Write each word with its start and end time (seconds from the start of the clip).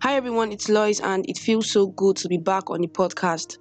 Hi 0.00 0.14
everyone, 0.14 0.52
it's 0.52 0.68
Lois, 0.68 1.00
and 1.00 1.28
it 1.28 1.36
feels 1.36 1.68
so 1.68 1.88
good 1.88 2.14
to 2.18 2.28
be 2.28 2.36
back 2.36 2.70
on 2.70 2.80
the 2.80 2.86
podcast. 2.86 3.58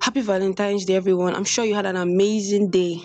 Happy 0.00 0.20
Valentine's 0.20 0.84
Day, 0.84 0.94
everyone. 0.94 1.34
I'm 1.34 1.42
sure 1.44 1.64
you 1.64 1.74
had 1.74 1.84
an 1.84 1.96
amazing 1.96 2.70
day. 2.70 3.02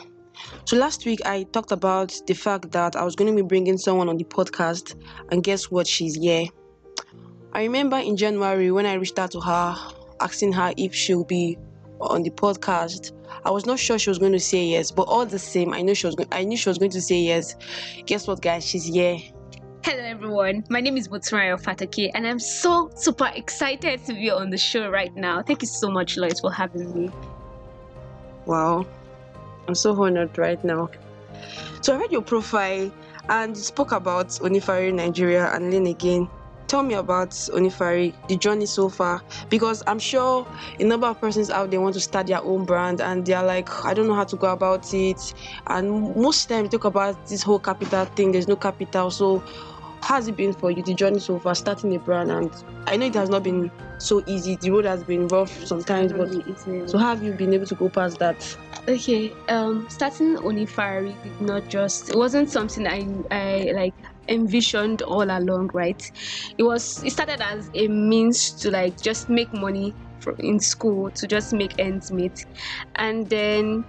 So, 0.66 0.78
last 0.78 1.04
week 1.08 1.20
I 1.26 1.44
talked 1.52 1.72
about 1.72 2.14
the 2.28 2.36
fact 2.36 2.72
that 2.74 2.96
I 2.96 3.04
was 3.04 3.16
going 3.16 3.32
to 3.32 3.36
be 3.36 3.46
bringing 3.46 3.80
someone 3.80 4.08
on 4.08 4.18
the 4.18 4.24
podcast, 4.24 4.96
and 5.32 5.44
guess 5.44 5.72
what? 5.72 5.88
She's 5.88 6.14
here. 6.14 6.46
I 7.54 7.64
remember 7.64 7.98
in 7.98 8.16
January 8.16 8.72
when 8.72 8.86
I 8.86 8.94
reached 8.94 9.18
out 9.18 9.32
to 9.32 9.40
her, 9.42 9.76
asking 10.20 10.54
her 10.54 10.74
if 10.78 10.94
she'll 10.94 11.26
be 11.26 11.58
on 12.00 12.22
the 12.22 12.30
podcast. 12.30 13.14
I 13.46 13.50
was 13.50 13.66
not 13.66 13.80
sure 13.80 13.98
she 13.98 14.12
was 14.12 14.20
going 14.20 14.34
to 14.34 14.40
say 14.40 14.64
yes, 14.64 14.92
but 14.92 15.04
all 15.04 15.26
the 15.26 15.40
same, 15.40 15.74
I 15.74 15.82
knew 15.82 15.96
she 15.96 16.06
was. 16.06 16.16
Go- 16.16 16.28
I 16.32 16.44
knew 16.44 16.56
she 16.56 16.70
was 16.70 16.78
going 16.78 16.92
to 16.92 17.02
say 17.02 17.18
yes. 17.20 17.56
Guess 18.06 18.28
what, 18.28 18.44
guys? 18.44 18.64
She's 18.64 18.86
here. 18.86 19.18
Hello 19.84 20.04
everyone, 20.04 20.66
my 20.70 20.82
name 20.82 20.98
is 20.98 21.08
Motunrayo 21.08 21.62
Fatoke 21.62 22.12
and 22.14 22.28
I'm 22.28 22.40
so 22.40 22.92
super 22.96 23.32
excited 23.36 24.06
to 24.06 24.14
be 24.14 24.30
on 24.30 24.50
the 24.50 24.58
show 24.58 24.90
right 24.90 25.16
now. 25.16 25.42
Thank 25.42 25.62
you 25.62 25.68
so 25.68 25.90
much, 25.90 26.18
Lois, 26.18 26.42
for 26.42 26.52
having 26.52 26.94
me. 26.94 27.12
Wow, 28.46 28.86
I'm 29.68 29.76
so 29.76 29.94
honored 30.02 30.38
right 30.38 30.62
now. 30.64 30.90
So 31.82 31.96
I 31.96 32.00
read 32.00 32.12
your 32.12 32.22
profile 32.22 32.92
and 33.30 33.58
spoke 33.58 33.92
about 33.94 34.28
Onifari 34.42 34.94
Nigeria 34.94 35.52
and 35.54 35.72
then 35.72 35.88
again. 35.88 36.30
Tell 36.68 36.84
me 36.84 36.96
about 36.96 37.30
Onifari, 37.30 38.14
the 38.28 38.36
journey 38.36 38.66
so 38.66 38.90
far, 38.90 39.22
because 39.50 39.84
I'm 39.88 40.00
sure 40.00 40.46
a 40.80 40.84
number 40.84 41.08
of 41.08 41.20
persons 41.20 41.50
out 41.50 41.72
there 41.72 41.80
want 41.80 41.94
to 41.94 42.02
start 42.02 42.28
their 42.28 42.42
own 42.44 42.66
brand 42.66 43.00
and 43.00 43.26
they're 43.26 43.44
like, 43.44 43.86
I 43.86 43.94
don't 43.94 44.08
know 44.08 44.16
how 44.16 44.26
to 44.26 44.36
go 44.36 44.52
about 44.52 44.94
it. 44.94 45.34
And 45.68 46.14
most 46.16 46.50
time 46.50 46.68
talk 46.68 46.84
about 46.84 47.26
this 47.28 47.42
whole 47.42 47.60
capital 47.60 48.04
thing. 48.04 48.34
There's 48.34 48.50
no 48.50 48.58
capital, 48.58 49.12
so 49.12 49.42
how's 50.02 50.28
it 50.28 50.36
been 50.36 50.54
for 50.54 50.72
you 50.72 50.84
the 50.84 50.94
journey 50.94 51.20
so 51.20 51.40
far 51.40 51.56
starting 51.56 51.96
a 51.96 52.00
brand 52.00 52.32
and 52.32 52.52
i 52.86 52.96
know 52.96 53.08
it 53.08 53.16
has 53.16 53.30
not 53.30 53.44
been 53.44 53.72
so 53.98 54.24
easy 54.28 54.56
the 54.58 54.70
road 54.70 54.86
has 54.86 55.04
been 55.04 55.28
rough 55.28 55.66
sometimes 55.66 56.14
but 56.14 56.30
so 56.88 56.98
how 56.98 57.10
have 57.10 57.24
you 57.24 57.34
been 57.34 57.54
able 57.54 57.66
to 57.66 57.76
go 57.76 57.90
past 57.90 58.20
that 58.20 58.58
okay 58.88 59.34
um 59.50 59.88
starting 59.90 60.36
onifari 60.38 61.16
did 61.24 61.42
not 61.42 61.68
just 61.68 62.10
it 62.10 62.16
wasn't 62.16 62.50
something 62.50 62.88
i 62.88 63.06
i 63.32 63.72
like 63.74 63.94
envisioned 64.30 65.02
all 65.04 65.24
along 65.24 65.70
right 65.74 66.12
it 66.58 66.64
was 66.64 67.04
it 67.04 67.12
started 67.12 67.42
as 67.42 67.70
a 67.74 67.88
means 67.88 68.52
to 68.52 68.72
like 68.72 69.00
just 69.02 69.30
make 69.30 69.52
money 69.54 69.94
in 70.40 70.60
school 70.60 71.10
to 71.12 71.28
just 71.28 71.54
make 71.54 71.80
ends 71.80 72.12
meet 72.12 72.46
and 72.96 73.28
then 73.30 73.86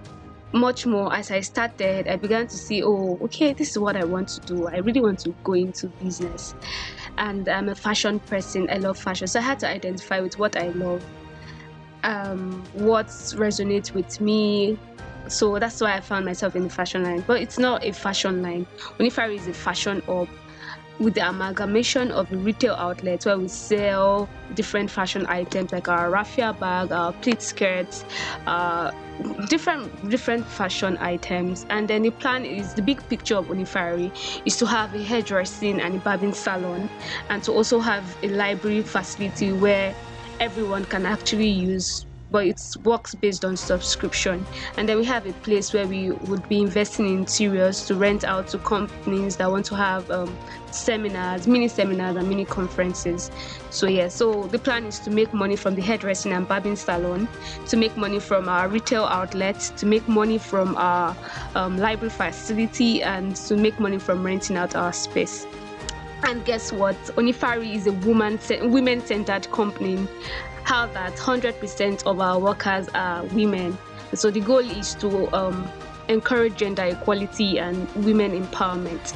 much 0.51 0.85
more 0.85 1.13
as 1.13 1.31
I 1.31 1.41
started, 1.41 2.07
I 2.07 2.15
began 2.15 2.47
to 2.47 2.55
see, 2.55 2.83
oh, 2.83 3.19
okay, 3.23 3.53
this 3.53 3.71
is 3.71 3.79
what 3.79 3.95
I 3.95 4.03
want 4.03 4.29
to 4.29 4.39
do. 4.41 4.67
I 4.67 4.77
really 4.77 5.01
want 5.01 5.19
to 5.19 5.35
go 5.43 5.53
into 5.53 5.87
business. 5.87 6.55
And 7.17 7.47
I'm 7.47 7.69
a 7.69 7.75
fashion 7.75 8.19
person, 8.21 8.69
I 8.69 8.77
love 8.77 8.97
fashion. 8.97 9.27
So 9.27 9.39
I 9.39 9.43
had 9.43 9.59
to 9.59 9.69
identify 9.69 10.21
with 10.21 10.39
what 10.39 10.57
I 10.57 10.69
love, 10.69 11.03
um, 12.03 12.63
what 12.73 13.07
resonates 13.07 13.93
with 13.93 14.19
me. 14.21 14.77
So 15.29 15.59
that's 15.59 15.79
why 15.81 15.95
I 15.95 16.01
found 16.01 16.25
myself 16.25 16.55
in 16.55 16.63
the 16.63 16.69
fashion 16.69 17.03
line. 17.03 17.23
But 17.27 17.41
it's 17.41 17.59
not 17.59 17.83
a 17.83 17.91
fashion 17.91 18.41
line. 18.41 18.67
Onifari 18.99 19.35
is 19.35 19.47
a 19.47 19.53
fashion 19.53 20.01
up 20.07 20.29
with 20.99 21.13
the 21.13 21.27
amalgamation 21.27 22.11
of 22.11 22.27
retail 22.31 22.75
outlets 22.75 23.25
where 23.25 23.37
we 23.39 23.47
sell 23.47 24.29
different 24.53 24.91
fashion 24.91 25.25
items 25.29 25.71
like 25.71 25.87
our 25.87 26.11
raffia 26.11 26.53
bag, 26.59 26.91
our 26.91 27.13
pleat 27.13 27.41
skirts, 27.41 28.03
uh, 28.47 28.91
different 29.49 30.09
different 30.09 30.45
fashion 30.47 30.97
items. 30.99 31.65
And 31.69 31.87
then 31.87 32.01
the 32.01 32.11
plan 32.11 32.45
is 32.45 32.73
the 32.73 32.81
big 32.81 33.07
picture 33.07 33.37
of 33.37 33.47
Onifari 33.47 34.11
is 34.45 34.57
to 34.57 34.65
have 34.65 34.93
a 34.93 35.03
hairdressing 35.03 35.79
and 35.79 35.95
a 35.95 35.99
barbing 35.99 36.33
salon, 36.33 36.89
and 37.29 37.43
to 37.43 37.51
also 37.53 37.79
have 37.79 38.17
a 38.23 38.27
library 38.29 38.81
facility 38.83 39.53
where 39.53 39.95
everyone 40.39 40.85
can 40.85 41.05
actually 41.05 41.49
use 41.49 42.05
but 42.31 42.45
it 42.45 42.61
works 42.83 43.15
based 43.15 43.43
on 43.43 43.57
subscription. 43.57 44.45
And 44.77 44.87
then 44.87 44.97
we 44.97 45.05
have 45.05 45.25
a 45.25 45.33
place 45.33 45.73
where 45.73 45.87
we 45.87 46.11
would 46.11 46.47
be 46.47 46.59
investing 46.59 47.07
in 47.07 47.19
interiors 47.19 47.85
to 47.87 47.95
rent 47.95 48.23
out 48.23 48.47
to 48.49 48.59
companies 48.59 49.37
that 49.37 49.49
want 49.49 49.65
to 49.67 49.75
have 49.75 50.09
um, 50.11 50.35
seminars, 50.71 51.47
mini 51.47 51.67
seminars, 51.67 52.15
and 52.15 52.27
mini 52.29 52.45
conferences. 52.45 53.31
So, 53.69 53.87
yeah, 53.87 54.07
so 54.07 54.43
the 54.43 54.59
plan 54.59 54.85
is 54.85 54.99
to 54.99 55.09
make 55.09 55.33
money 55.33 55.55
from 55.55 55.75
the 55.75 55.81
hairdressing 55.81 56.31
and 56.31 56.47
barbing 56.47 56.75
salon, 56.75 57.27
to 57.67 57.77
make 57.77 57.97
money 57.97 58.19
from 58.19 58.47
our 58.47 58.67
retail 58.67 59.05
outlets, 59.05 59.69
to 59.71 59.85
make 59.85 60.07
money 60.07 60.37
from 60.37 60.75
our 60.77 61.15
um, 61.55 61.77
library 61.77 62.11
facility, 62.11 63.01
and 63.01 63.35
to 63.35 63.57
make 63.57 63.79
money 63.79 63.99
from 63.99 64.23
renting 64.23 64.57
out 64.57 64.75
our 64.75 64.93
space. 64.93 65.47
And 66.23 66.43
guess 66.43 66.71
what? 66.71 66.95
Onifari 67.15 67.75
is 67.75 67.87
a 67.87 67.93
woman 67.93 68.39
women 68.69 68.99
centered 69.01 69.49
company 69.51 70.05
how 70.63 70.87
that 70.87 71.13
100% 71.15 72.05
of 72.05 72.19
our 72.19 72.39
workers 72.39 72.89
are 72.93 73.23
women. 73.25 73.77
So 74.13 74.31
the 74.31 74.41
goal 74.41 74.59
is 74.59 74.95
to 74.95 75.33
um, 75.35 75.67
encourage 76.07 76.57
gender 76.57 76.83
equality 76.83 77.59
and 77.59 77.87
women 78.05 78.31
empowerment. 78.31 79.13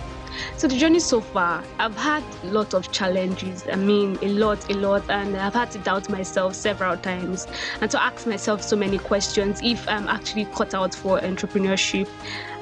So 0.57 0.67
the 0.67 0.77
journey 0.77 0.99
so 0.99 1.21
far, 1.21 1.63
I've 1.79 1.95
had 1.95 2.23
a 2.43 2.47
lot 2.47 2.73
of 2.73 2.91
challenges. 2.91 3.65
I 3.71 3.75
mean, 3.75 4.17
a 4.21 4.29
lot, 4.29 4.69
a 4.71 4.73
lot, 4.73 5.07
and 5.09 5.35
I've 5.37 5.53
had 5.53 5.71
to 5.71 5.79
doubt 5.79 6.09
myself 6.09 6.55
several 6.55 6.97
times 6.97 7.47
and 7.81 7.91
to 7.91 8.01
ask 8.01 8.25
myself 8.25 8.61
so 8.63 8.75
many 8.75 8.97
questions 8.97 9.59
if 9.63 9.87
I'm 9.87 10.07
actually 10.07 10.45
cut 10.45 10.73
out 10.73 10.95
for 10.95 11.19
entrepreneurship. 11.19 12.07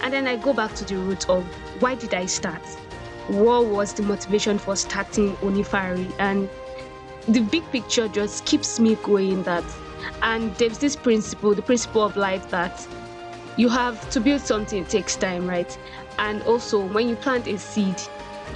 And 0.01 0.11
then 0.13 0.27
I 0.27 0.35
go 0.35 0.53
back 0.53 0.73
to 0.75 0.85
the 0.85 0.97
root 0.97 1.29
of 1.29 1.43
why 1.81 1.95
did 1.95 2.13
I 2.13 2.25
start? 2.25 2.61
What 3.27 3.67
was 3.67 3.93
the 3.93 4.03
motivation 4.03 4.57
for 4.57 4.75
starting 4.75 5.35
Onifari? 5.37 6.11
And 6.19 6.49
the 7.27 7.41
big 7.41 7.63
picture 7.71 8.07
just 8.07 8.45
keeps 8.45 8.79
me 8.79 8.95
going 9.03 9.43
that 9.43 9.63
and 10.23 10.53
there's 10.55 10.77
this 10.77 10.95
principle 10.95 11.53
the 11.53 11.61
principle 11.61 12.03
of 12.03 12.15
life 12.17 12.49
that 12.49 12.87
you 13.57 13.69
have 13.69 14.09
to 14.09 14.19
build 14.19 14.41
something 14.41 14.81
it 14.81 14.89
takes 14.89 15.15
time 15.15 15.47
right? 15.47 15.77
And 16.17 16.41
also 16.43 16.85
when 16.87 17.09
you 17.09 17.15
plant 17.15 17.47
a 17.47 17.57
seed 17.57 18.01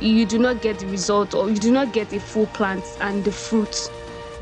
you 0.02 0.26
do 0.26 0.40
not 0.40 0.62
get 0.62 0.80
the 0.80 0.88
result 0.88 1.34
or 1.34 1.50
you 1.50 1.58
do 1.58 1.72
not 1.72 1.94
get 1.94 2.12
a 2.14 2.20
full 2.20 2.48
plant 2.48 2.84
and 3.02 3.24
the 3.24 3.32
fruit 3.32 3.90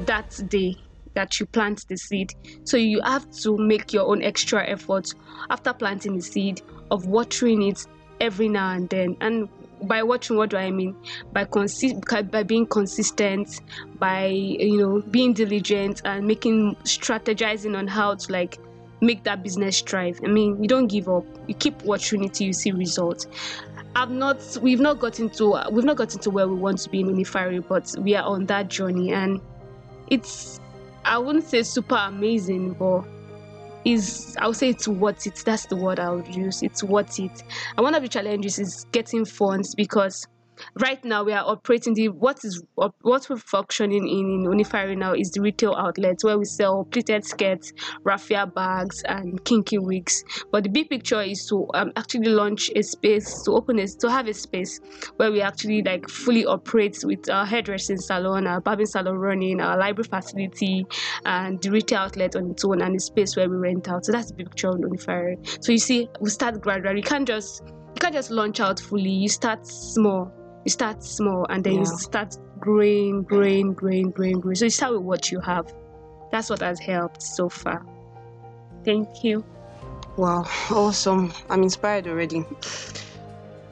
that 0.06 0.40
day 0.48 0.76
that 1.14 1.40
you 1.40 1.46
plant 1.46 1.86
the 1.90 1.98
seed. 1.98 2.34
So 2.64 2.78
you 2.78 3.02
have 3.02 3.30
to 3.42 3.58
make 3.58 3.94
your 3.94 4.08
own 4.08 4.24
extra 4.24 4.68
effort 4.68 5.14
after 5.50 5.74
planting 5.74 6.16
the 6.16 6.22
seed 6.22 6.62
of 6.92 7.06
watering 7.06 7.62
it 7.62 7.86
every 8.20 8.50
now 8.50 8.72
and 8.72 8.90
then. 8.90 9.18
And 9.22 9.50
by 9.88 10.04
watching 10.04 10.38
what 10.38 10.50
do 10.50 10.58
i 10.58 10.72
mean? 10.72 10.96
By 11.32 11.46
consi- 11.46 12.32
by 12.32 12.44
being 12.44 12.66
consistent 12.66 13.62
by 14.00 14.28
you 14.28 14.78
know 14.78 15.02
being 15.02 15.34
diligent 15.34 16.02
and 16.06 16.26
making 16.26 16.76
strategizing 16.84 17.78
on 17.78 17.88
how 17.88 18.16
to 18.16 18.32
like 18.32 18.60
make 19.02 19.24
that 19.24 19.44
business 19.44 19.82
thrive. 19.82 20.20
I 20.24 20.28
mean 20.28 20.62
you 20.62 20.68
don't 20.68 20.88
give 20.88 21.10
up. 21.10 21.26
You 21.48 21.56
keep 21.56 21.82
watching 21.84 22.24
it 22.24 22.40
you 22.40 22.54
see 22.54 22.72
results. 22.72 23.28
I've 23.96 24.12
not 24.12 24.58
we've 24.62 24.80
not 24.80 25.00
gotten 25.00 25.30
to 25.32 25.64
we've 25.72 25.86
not 25.86 25.98
gotten 25.98 26.20
to 26.22 26.30
where 26.30 26.48
we 26.48 26.56
want 26.56 26.80
to 26.80 26.90
be 26.90 27.02
in 27.02 27.08
Onifari 27.08 27.66
but 27.68 27.94
we 28.00 28.16
are 28.16 28.24
on 28.24 28.46
that 28.48 28.70
journey. 28.70 29.12
And 29.12 29.40
it's 30.08 30.60
i 31.06 31.18
wouldn't 31.18 31.46
say 31.46 31.64
super 31.64 31.96
amazing 31.96 32.74
but 32.74 33.04
is 33.86 34.36
I 34.40 34.48
would 34.48 34.56
say 34.56 34.70
it's 34.70 34.88
worth 34.88 35.26
it. 35.28 35.42
That's 35.46 35.66
the 35.66 35.76
word 35.76 36.00
I 36.00 36.10
would 36.12 36.34
use. 36.36 36.62
It's 36.62 36.84
worth 36.84 37.20
it. 37.20 37.44
And 37.78 37.84
one 37.84 37.96
of 37.96 38.02
the 38.02 38.10
challenges 38.10 38.60
is 38.60 38.86
getting 38.92 39.26
funds 39.26 39.76
because 39.76 40.26
right 40.80 41.04
now 41.06 41.24
we 41.24 41.34
are 41.34 41.44
operating 41.46 41.94
the 41.94 42.10
what 42.10 42.44
is 42.44 42.64
what 42.76 43.30
we're 43.30 43.38
functioning 43.38 44.08
in 44.08 44.24
in 44.34 44.46
Onifari 44.46 44.98
now 44.98 45.14
is 45.14 45.32
the 45.32 45.42
retail 45.42 45.76
outlets 45.76 46.24
where 46.24 46.38
we 46.38 46.46
sell 46.46 46.86
pleated 46.86 47.26
skirts, 47.26 47.74
raffia 48.04 48.46
bags, 48.46 49.04
and 49.04 49.44
kinky 49.46 49.78
wigs. 49.78 50.24
But 50.52 50.64
the 50.64 50.70
big 50.70 50.90
picture 50.90 51.22
is 51.22 51.46
to 51.48 51.68
um, 51.74 51.92
actually 51.96 52.30
launch 52.30 52.70
a 52.76 52.82
space 52.82 53.44
to 53.44 53.52
open 53.52 53.80
it 53.80 53.92
to 54.00 54.10
have 54.10 54.28
a 54.28 54.34
space 54.34 54.80
where 55.18 55.32
we 55.32 55.42
actually 55.42 55.84
like 55.84 56.10
fully 56.10 56.46
operate 56.46 56.98
with 57.04 57.30
our 57.30 57.46
hairdressing 57.46 57.98
salon, 57.98 58.48
our 58.48 58.62
barbing 58.62 58.86
salon 58.86 59.18
running, 59.18 59.62
our 59.62 59.78
library 59.78 60.08
facility, 60.08 60.86
and 61.26 61.62
the 61.62 61.70
retail 61.70 62.00
outlet 62.00 62.36
on 62.36 62.52
its 62.52 62.66
own, 62.66 62.82
and 62.82 62.96
the 62.96 63.00
space 63.00 63.36
where 63.36 63.50
we 63.50 63.56
rent 63.56 63.88
out. 63.88 64.06
So 64.06 64.12
that's 64.12 64.30
the 64.30 64.36
big 64.36 64.50
picture 64.50 64.70
of 64.70 64.76
Onifari. 64.76 65.64
So 65.64 65.72
you 65.72 65.78
see, 65.78 66.10
we 66.20 66.30
start 66.30 66.62
gradually. 66.62 66.98
You 66.98 67.04
can't 67.04 67.28
just 67.28 67.64
you 67.68 68.00
can't 68.00 68.14
just 68.14 68.32
launch 68.32 68.60
out 68.60 68.80
fully. 68.80 69.12
You 69.12 69.30
start 69.30 69.66
small 69.66 70.32
you 70.64 70.72
start 70.72 71.04
small 71.04 71.46
and 71.50 71.64
then 71.64 71.74
yeah. 71.74 71.80
you 71.80 71.86
start 71.86 72.38
growing, 72.60 73.24
growing, 73.24 73.74
growing, 73.74 74.12
growing, 74.12 74.40
growing. 74.40 74.56
So 74.56 74.66
you 74.66 74.72
start 74.72 74.94
with 74.94 75.02
what 75.02 75.32
you 75.32 75.40
have. 75.42 75.74
That's 76.32 76.50
what 76.50 76.62
has 76.62 76.80
helped 76.80 77.22
so 77.22 77.50
far. 77.50 77.86
Thank 78.86 79.24
you. 79.24 79.44
Wow, 80.18 80.46
awesome. 80.72 81.34
I'm 81.50 81.64
inspired 81.64 82.08
already. 82.08 82.46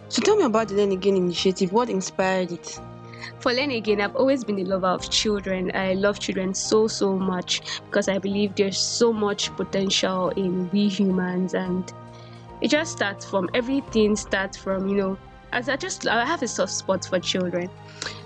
So 0.09 0.21
tell 0.21 0.35
me 0.35 0.43
about 0.43 0.67
the 0.67 0.75
Learn 0.75 0.91
Again 0.91 1.15
initiative. 1.15 1.71
What 1.71 1.89
inspired 1.89 2.51
it? 2.51 2.79
For 3.39 3.53
Learn 3.53 3.71
Again, 3.71 4.01
I've 4.01 4.15
always 4.15 4.43
been 4.43 4.59
a 4.59 4.63
lover 4.63 4.88
of 4.88 5.09
children. 5.09 5.71
I 5.73 5.93
love 5.93 6.19
children 6.19 6.53
so, 6.53 6.88
so 6.88 7.17
much 7.17 7.61
because 7.85 8.07
I 8.07 8.17
believe 8.17 8.55
there's 8.55 8.77
so 8.77 9.13
much 9.13 9.55
potential 9.55 10.29
in 10.29 10.69
we 10.71 10.88
humans 10.88 11.53
and 11.53 11.91
it 12.61 12.69
just 12.69 12.91
starts 12.91 13.25
from 13.25 13.49
everything 13.53 14.15
starts 14.15 14.57
from, 14.57 14.88
you 14.88 14.95
know, 14.95 15.17
as 15.51 15.69
I 15.69 15.75
just 15.75 16.07
I 16.07 16.25
have 16.25 16.42
a 16.42 16.48
soft 16.48 16.71
spot 16.71 17.06
for 17.06 17.19
children. 17.19 17.69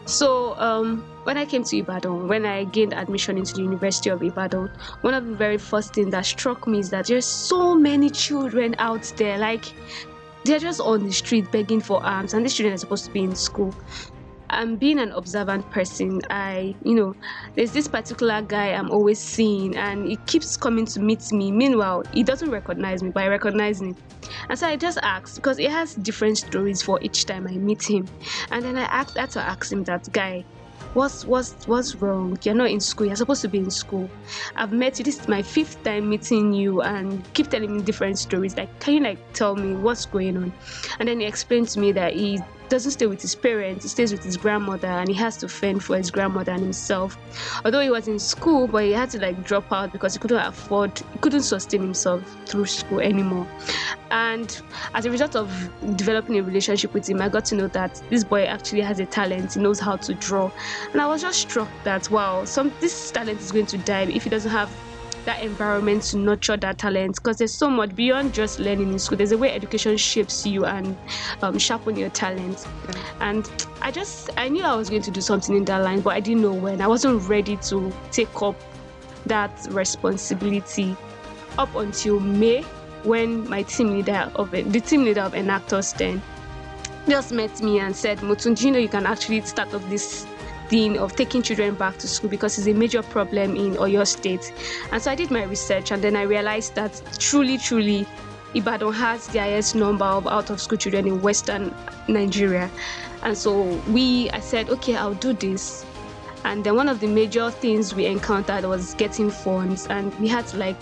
So 0.06 0.56
um, 0.60 1.04
when 1.24 1.38
I 1.38 1.46
came 1.46 1.64
to 1.64 1.78
Ibadan, 1.78 2.28
when 2.28 2.46
I 2.46 2.66
gained 2.66 2.94
admission 2.94 3.38
into 3.38 3.56
the 3.56 3.64
University 3.64 4.10
of 4.10 4.22
Ibadan, 4.22 4.70
one 5.02 5.14
of 5.14 5.26
the 5.26 5.36
very 5.36 5.58
first 5.58 5.94
things 5.94 6.12
that 6.12 6.26
struck 6.26 6.68
me 6.68 6.80
is 6.80 6.90
that 6.92 7.08
there's 7.08 7.26
so 7.26 7.76
many 7.76 8.10
children 8.10 8.76
out 8.78 9.12
there. 9.18 9.38
Like 9.38 9.66
they're 10.44 10.60
just 10.60 10.80
on 10.80 11.04
the 11.04 11.12
street 11.12 11.52
begging 11.52 11.82
for 11.82 12.06
alms, 12.06 12.34
and 12.34 12.46
these 12.46 12.54
children 12.54 12.74
are 12.74 12.78
supposed 12.78 13.06
to 13.06 13.12
be 13.12 13.24
in 13.24 13.36
school. 13.36 13.74
I'm 14.56 14.76
being 14.78 15.00
an 15.00 15.12
observant 15.12 15.70
person. 15.72 16.22
I, 16.30 16.76
you 16.84 16.96
know, 16.96 17.16
there's 17.56 17.72
this 17.72 17.88
particular 17.88 18.42
guy 18.42 18.72
I'm 18.74 18.90
always 18.90 19.20
seeing, 19.20 19.76
and 19.76 20.08
he 20.08 20.16
keeps 20.28 20.58
coming 20.58 20.86
to 20.86 21.00
meet 21.00 21.32
me. 21.32 21.52
Meanwhile, 21.52 22.04
he 22.14 22.24
doesn't 22.24 22.50
recognize 22.50 23.04
me, 23.04 23.10
but 23.10 23.24
I 23.24 23.28
recognize 23.28 23.82
him. 23.82 23.96
And 24.50 24.58
so 24.58 24.68
I 24.68 24.76
just 24.76 24.98
asked 25.02 25.36
because 25.36 25.58
he 25.58 25.66
has 25.66 25.96
different 25.96 26.38
stories 26.38 26.82
for 26.82 27.00
each 27.02 27.26
time 27.26 27.48
I 27.48 27.52
meet 27.52 27.84
him. 27.84 28.08
And 28.52 28.64
then 28.64 28.78
I 28.78 28.84
asked, 28.84 29.18
had 29.18 29.32
to 29.32 29.42
ask 29.42 29.72
him 29.72 29.84
that 29.84 30.12
guy, 30.12 30.46
what's 30.94 31.26
what's 31.26 31.68
what's 31.68 31.96
wrong 31.96 32.38
you're 32.44 32.56
not 32.56 32.70
in 32.70 32.80
school 32.80 33.06
you're 33.06 33.16
supposed 33.18 33.42
to 33.42 33.50
be 33.50 33.58
in 33.58 33.70
school 33.70 34.10
i've 34.56 34.72
met 34.72 34.98
you 34.98 35.04
this 35.04 35.20
is 35.20 35.28
my 35.28 35.42
fifth 35.42 35.84
time 35.84 36.08
meeting 36.10 36.54
you 36.54 36.82
and 36.82 37.22
keep 37.34 37.50
telling 37.50 37.76
me 37.76 37.82
different 37.82 38.18
stories 38.18 38.56
like 38.56 38.80
can 38.80 38.94
you 38.94 39.00
like 39.02 39.20
tell 39.34 39.56
me 39.56 39.76
what's 39.76 40.06
going 40.06 40.38
on 40.38 40.54
and 41.00 41.10
then 41.10 41.20
he 41.20 41.26
explained 41.26 41.68
to 41.68 41.82
me 41.82 41.92
that 41.92 42.14
he 42.14 42.40
doesn't 42.70 42.92
stay 42.92 43.06
with 43.06 43.22
his 43.22 43.36
parents, 43.36 43.84
he 43.84 43.90
stays 43.90 44.12
with 44.12 44.24
his 44.24 44.38
grandmother 44.38 44.88
and 44.88 45.08
he 45.08 45.14
has 45.16 45.38
to 45.38 45.48
fend 45.48 45.84
for 45.84 45.98
his 45.98 46.12
grandmother 46.12 46.52
and 46.52 46.62
himself. 46.62 47.18
Although 47.64 47.82
he 47.82 47.90
was 47.90 48.08
in 48.08 48.20
school, 48.20 48.68
but 48.68 48.84
he 48.84 48.92
had 48.92 49.10
to 49.12 49.20
like 49.20 49.44
drop 49.44 49.72
out 49.72 49.92
because 49.92 50.14
he 50.14 50.20
couldn't 50.20 50.38
afford, 50.38 50.98
he 51.14 51.20
couldn't 51.20 51.44
sustain 51.44 51.82
himself 51.82 52.22
through 52.46 52.66
school 52.66 53.00
anymore. 53.00 53.48
And 54.12 54.62
as 54.94 55.06
a 55.06 55.12
result 55.12 55.36
of 55.36 55.50
developing 55.96 56.38
a 56.40 56.44
relationship 56.44 56.94
with 56.94 57.10
him, 57.10 57.22
I 57.22 57.30
got 57.30 57.46
to 57.46 57.56
know 57.56 57.68
that 57.68 58.02
this 58.10 58.24
boy 58.24 58.46
actually 58.46 58.82
has 58.82 59.00
a 59.00 59.06
talent, 59.06 59.54
he 59.54 59.60
knows 59.60 59.80
how 59.80 59.96
to 59.98 60.14
draw. 60.16 60.52
And 60.92 61.02
I 61.02 61.08
was 61.08 61.22
just 61.22 61.40
struck 61.40 61.70
that 61.84 62.10
wow, 62.10 62.46
some 62.46 62.72
this 62.80 63.12
talent 63.12 63.40
is 63.40 63.52
going 63.52 63.66
to 63.68 63.78
die 63.78 64.04
if 64.04 64.24
he 64.24 64.30
doesn't 64.30 64.52
have 64.52 64.72
that 65.26 65.42
environment 65.44 66.04
to 66.04 66.18
nurture 66.18 66.58
that 66.58 66.78
talent 66.78 67.16
because 67.16 67.38
there's 67.38 67.54
so 67.54 67.70
much 67.70 67.96
beyond 67.96 68.34
just 68.34 68.60
learning 68.60 68.92
in 68.92 69.00
school. 69.00 69.18
There's 69.18 69.32
a 69.32 69.38
way 69.38 69.54
education 69.54 69.98
shapes 69.98 70.46
you 70.46 70.66
and 70.66 70.98
um, 71.42 71.58
sharpen 71.58 71.96
your 71.96 72.10
talent. 72.10 72.68
And 73.20 73.50
i 73.82 73.92
just 73.92 74.30
i 74.38 74.48
knew 74.48 74.64
i 74.64 74.76
was 74.76 74.90
going 74.90 75.02
to 75.02 75.12
do 75.12 75.22
something 75.22 75.56
in 75.56 75.66
that 75.66 75.84
line 75.84 76.02
but 76.02 76.12
i 76.12 76.20
didn't 76.20 76.42
know 76.42 76.54
when. 76.54 76.82
I 76.82 76.88
wasn't 76.88 77.28
ready 77.28 77.58
to 77.58 77.94
take 78.12 78.42
up 78.42 78.56
that 79.26 79.68
responsibility 79.72 80.96
up 81.58 81.74
until 81.76 82.20
may 82.20 82.62
when 83.04 83.48
my 83.50 83.64
team 83.64 83.92
leader 83.92 84.32
of 84.36 84.52
the 84.52 84.82
team 84.82 85.04
leader 85.04 85.22
of 85.22 85.34
Enactus 85.34 85.96
then 85.98 86.22
just 87.08 87.32
met 87.32 87.62
me 87.62 87.80
and 87.80 87.96
said, 87.96 88.18
Motun, 88.20 88.56
do 88.56 88.66
you 88.66 88.72
know 88.72 88.80
you 88.80 88.90
can 88.90 89.06
actually 89.06 89.42
start 89.42 89.74
off 89.74 89.88
this 89.90 90.26
of 90.98 91.16
taking 91.16 91.42
children 91.42 91.76
back 91.76 91.98
to 91.98 92.08
school 92.08 92.30
because 92.30 92.58
it's 92.58 92.68
a 92.68 92.74
major 92.74 93.04
problem 93.04 93.56
in 93.56 93.76
Oyo 93.76 94.06
State. 94.06 94.54
And 94.92 95.02
so 95.02 95.12
I 95.12 95.16
did 95.16 95.32
my 95.32 95.44
research 95.44 95.92
and 95.92 96.04
then 96.04 96.16
I 96.16 96.24
realized 96.24 96.76
that 96.76 97.02
truly, 97.20 97.58
truly, 97.58 98.08
Ibadan 98.56 98.94
has 98.94 99.28
the 99.28 99.40
highest 99.40 99.76
number 99.76 100.06
of 100.06 100.28
out 100.28 100.50
of 100.50 100.60
school 100.60 100.78
children 100.78 101.08
in 101.08 101.22
Western 101.22 101.74
Nigeria. 102.08 102.70
And 103.24 103.38
so 103.38 103.64
we, 103.90 104.30
I 104.32 104.40
said, 104.40 104.70
okay, 104.70 104.96
I'll 104.96 105.14
do 105.14 105.34
this. 105.34 105.86
And 106.46 106.64
then 106.64 106.76
one 106.76 106.90
of 106.90 107.00
the 107.00 107.08
major 107.08 107.50
things 107.52 107.94
we 107.94 108.06
encountered 108.06 108.66
was 108.66 108.94
getting 108.94 109.32
funds, 109.32 109.88
and 109.88 110.14
we 110.20 110.28
had 110.28 110.46
to 110.48 110.58
like 110.58 110.78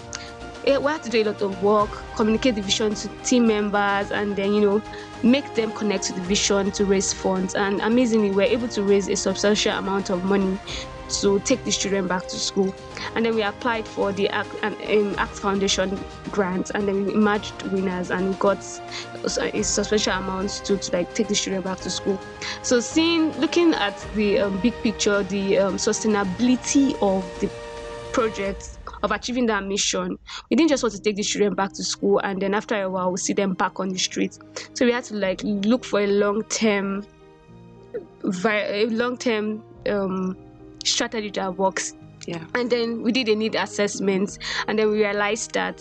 we 0.65 0.71
had 0.71 1.03
to 1.03 1.09
do 1.09 1.23
a 1.23 1.25
lot 1.25 1.41
of 1.41 1.61
work, 1.61 1.89
communicate 2.15 2.55
the 2.55 2.61
vision 2.61 2.93
to 2.95 3.07
team 3.23 3.47
members, 3.47 4.11
and 4.11 4.35
then 4.35 4.53
you 4.53 4.61
know 4.61 4.81
make 5.23 5.53
them 5.55 5.71
connect 5.71 6.05
to 6.05 6.13
the 6.13 6.21
vision 6.21 6.71
to 6.71 6.85
raise 6.85 7.13
funds. 7.13 7.55
And 7.55 7.81
amazingly, 7.81 8.29
we 8.29 8.35
we're 8.37 8.43
able 8.43 8.67
to 8.69 8.83
raise 8.83 9.07
a 9.09 9.15
substantial 9.15 9.77
amount 9.77 10.09
of 10.09 10.23
money 10.25 10.57
to 11.09 11.39
take 11.41 11.63
these 11.63 11.77
children 11.77 12.07
back 12.07 12.23
to 12.27 12.37
school. 12.37 12.73
And 13.15 13.25
then 13.25 13.35
we 13.35 13.43
applied 13.43 13.87
for 13.87 14.11
the 14.11 14.29
ACT, 14.29 14.63
um, 14.63 15.15
ACT 15.17 15.39
Foundation 15.39 15.99
grant, 16.31 16.71
and 16.71 16.87
then 16.87 17.05
we 17.05 17.13
emerged 17.13 17.61
winners 17.63 18.09
and 18.09 18.37
got 18.39 18.57
a 18.57 19.63
substantial 19.63 20.13
amount 20.13 20.49
to, 20.65 20.77
to 20.77 20.91
like 20.91 21.13
take 21.13 21.27
the 21.27 21.35
children 21.35 21.61
back 21.61 21.79
to 21.79 21.89
school. 21.89 22.19
So 22.61 22.79
seeing, 22.79 23.31
looking 23.39 23.73
at 23.73 23.99
the 24.15 24.39
um, 24.39 24.59
big 24.61 24.73
picture, 24.81 25.23
the 25.23 25.59
um, 25.59 25.75
sustainability 25.75 26.95
of 27.01 27.23
the 27.39 27.49
project 28.13 28.77
of 29.03 29.11
achieving 29.11 29.45
that 29.47 29.63
mission. 29.65 30.17
We 30.49 30.55
didn't 30.55 30.69
just 30.69 30.81
want 30.81 30.95
to 30.95 31.01
take 31.01 31.17
the 31.17 31.23
children 31.23 31.53
back 31.53 31.73
to 31.73 31.83
school 31.83 32.19
and 32.19 32.41
then 32.41 32.53
after 32.53 32.81
a 32.81 32.89
while 32.89 33.11
we 33.11 33.17
see 33.17 33.33
them 33.33 33.53
back 33.53 33.79
on 33.79 33.89
the 33.89 33.99
streets. 33.99 34.39
So 34.73 34.85
we 34.85 34.91
had 34.91 35.03
to 35.05 35.15
like 35.15 35.41
look 35.43 35.83
for 35.83 35.99
a 35.99 36.07
long 36.07 36.43
term, 36.45 37.05
a 38.23 38.85
long 38.87 39.17
term 39.17 39.63
um, 39.87 40.37
strategy 40.83 41.29
that 41.31 41.57
works. 41.57 41.93
Yeah. 42.25 42.43
And 42.55 42.69
then 42.69 43.03
we 43.03 43.11
did 43.11 43.27
a 43.27 43.35
need 43.35 43.55
assessment, 43.55 44.39
and 44.69 44.79
then 44.79 44.89
we 44.89 44.99
realized 44.99 45.51
that 45.55 45.77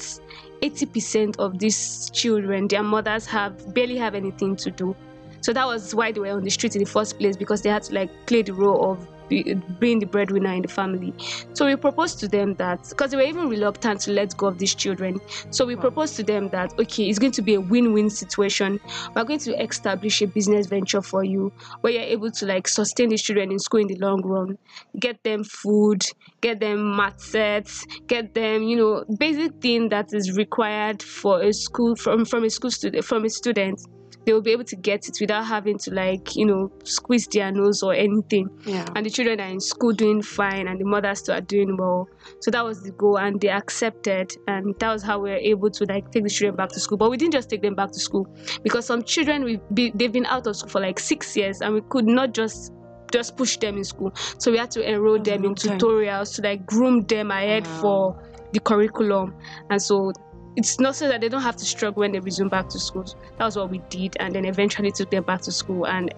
80% 0.60 1.36
of 1.38 1.60
these 1.60 2.10
children, 2.10 2.66
their 2.66 2.82
mothers 2.82 3.26
have 3.26 3.72
barely 3.72 3.96
have 3.98 4.16
anything 4.16 4.56
to 4.56 4.70
do. 4.72 4.96
So 5.40 5.52
that 5.52 5.66
was 5.66 5.94
why 5.94 6.10
they 6.10 6.20
were 6.20 6.30
on 6.30 6.42
the 6.42 6.50
street 6.50 6.74
in 6.74 6.82
the 6.82 6.90
first 6.90 7.18
place 7.18 7.36
because 7.36 7.62
they 7.62 7.70
had 7.70 7.82
to 7.84 7.94
like 7.94 8.10
play 8.26 8.42
the 8.42 8.54
role 8.54 8.92
of 8.92 9.08
being 9.28 9.98
the 9.98 10.06
breadwinner 10.06 10.52
in 10.52 10.62
the 10.62 10.68
family. 10.68 11.12
So 11.54 11.66
we 11.66 11.76
proposed 11.76 12.18
to 12.20 12.28
them 12.28 12.54
that 12.54 12.86
because 12.88 13.10
they 13.10 13.16
were 13.16 13.22
even 13.22 13.48
reluctant 13.48 14.00
to 14.02 14.12
let 14.12 14.36
go 14.36 14.46
of 14.46 14.58
these 14.58 14.74
children. 14.74 15.20
So 15.50 15.64
we 15.64 15.76
proposed 15.76 16.16
to 16.16 16.22
them 16.22 16.48
that 16.50 16.72
okay, 16.78 17.08
it's 17.08 17.18
going 17.18 17.32
to 17.32 17.42
be 17.42 17.54
a 17.54 17.60
win-win 17.60 18.10
situation. 18.10 18.80
We're 19.14 19.24
going 19.24 19.38
to 19.40 19.62
establish 19.62 20.22
a 20.22 20.26
business 20.26 20.66
venture 20.66 21.02
for 21.02 21.24
you 21.24 21.52
where 21.80 21.92
you're 21.92 22.02
able 22.02 22.30
to 22.30 22.46
like 22.46 22.68
sustain 22.68 23.10
these 23.10 23.22
children 23.22 23.52
in 23.52 23.58
school 23.58 23.80
in 23.80 23.88
the 23.88 23.96
long 23.96 24.22
run, 24.22 24.58
get 24.98 25.22
them 25.22 25.44
food, 25.44 26.02
get 26.40 26.60
them 26.60 26.96
mat 26.96 27.20
sets, 27.20 27.86
get 28.06 28.34
them, 28.34 28.62
you 28.62 28.76
know, 28.76 29.04
basic 29.18 29.54
thing 29.60 29.88
that 29.88 30.12
is 30.12 30.36
required 30.36 31.02
for 31.02 31.42
a 31.42 31.52
school 31.52 31.96
from 31.96 32.24
from 32.24 32.44
a 32.44 32.50
school 32.50 32.70
student 32.70 33.04
from 33.04 33.24
a 33.24 33.30
student 33.30 33.80
they 34.24 34.32
will 34.32 34.42
be 34.42 34.52
able 34.52 34.64
to 34.64 34.76
get 34.76 35.08
it 35.08 35.18
without 35.20 35.44
having 35.44 35.78
to 35.78 35.94
like 35.94 36.36
you 36.36 36.46
know 36.46 36.70
squeeze 36.84 37.26
their 37.28 37.50
nose 37.50 37.82
or 37.82 37.94
anything. 37.94 38.48
Yeah. 38.64 38.86
and 38.94 39.06
the 39.06 39.10
children 39.10 39.40
are 39.40 39.48
in 39.48 39.60
school 39.60 39.92
doing 39.92 40.22
fine 40.22 40.68
and 40.68 40.80
the 40.80 40.84
mothers 40.84 41.22
too 41.22 41.32
are 41.32 41.40
doing 41.40 41.76
well. 41.76 42.08
So 42.40 42.50
that 42.50 42.64
was 42.64 42.82
the 42.82 42.92
goal 42.92 43.18
and 43.18 43.40
they 43.40 43.48
accepted 43.48 44.32
and 44.46 44.74
that 44.78 44.92
was 44.92 45.02
how 45.02 45.18
we 45.18 45.30
were 45.30 45.36
able 45.36 45.70
to 45.70 45.84
like 45.84 46.10
take 46.10 46.24
the 46.24 46.30
children 46.30 46.56
back 46.56 46.70
to 46.70 46.80
school. 46.80 46.98
But 46.98 47.10
we 47.10 47.16
didn't 47.16 47.32
just 47.32 47.50
take 47.50 47.62
them 47.62 47.74
back 47.74 47.92
to 47.92 48.00
school 48.00 48.26
because 48.62 48.86
some 48.86 49.02
children 49.02 49.44
we 49.44 49.60
be, 49.74 49.92
they've 49.94 50.12
been 50.12 50.26
out 50.26 50.46
of 50.46 50.56
school 50.56 50.70
for 50.70 50.80
like 50.80 50.98
six 50.98 51.36
years 51.36 51.60
and 51.60 51.74
we 51.74 51.80
could 51.88 52.06
not 52.06 52.32
just 52.32 52.72
just 53.12 53.36
push 53.36 53.58
them 53.58 53.76
in 53.76 53.84
school. 53.84 54.10
So 54.38 54.50
we 54.50 54.58
had 54.58 54.70
to 54.72 54.82
enroll 54.82 55.20
oh, 55.20 55.22
them 55.22 55.44
in 55.44 55.54
tutorials 55.54 56.34
to 56.36 56.42
like 56.42 56.66
groom 56.66 57.02
them 57.02 57.30
ahead 57.30 57.66
wow. 57.66 57.80
for 57.80 58.32
the 58.52 58.60
curriculum. 58.60 59.34
And 59.70 59.80
so 59.80 60.12
it's 60.56 60.78
not 60.78 60.94
so 60.94 61.08
that 61.08 61.20
they 61.20 61.28
don't 61.28 61.42
have 61.42 61.56
to 61.56 61.64
struggle 61.64 62.00
when 62.00 62.12
they 62.12 62.20
resume 62.20 62.48
back 62.48 62.68
to 62.70 62.78
school. 62.78 63.04
That 63.38 63.44
was 63.44 63.56
what 63.56 63.70
we 63.70 63.78
did, 63.88 64.16
and 64.20 64.34
then 64.34 64.44
eventually 64.44 64.92
took 64.92 65.10
them 65.10 65.24
back 65.24 65.42
to 65.42 65.52
school, 65.52 65.86
and 65.86 66.12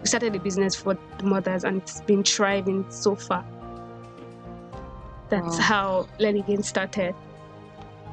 we 0.00 0.06
started 0.06 0.34
a 0.36 0.38
business 0.38 0.74
for 0.74 0.96
the 1.18 1.24
mothers, 1.24 1.64
and 1.64 1.82
it's 1.82 2.00
been 2.02 2.22
thriving 2.22 2.84
so 2.90 3.14
far. 3.14 3.44
That's 5.30 5.56
wow. 5.56 5.62
how 5.62 6.08
Learn 6.18 6.36
Again 6.36 6.62
started. 6.62 7.14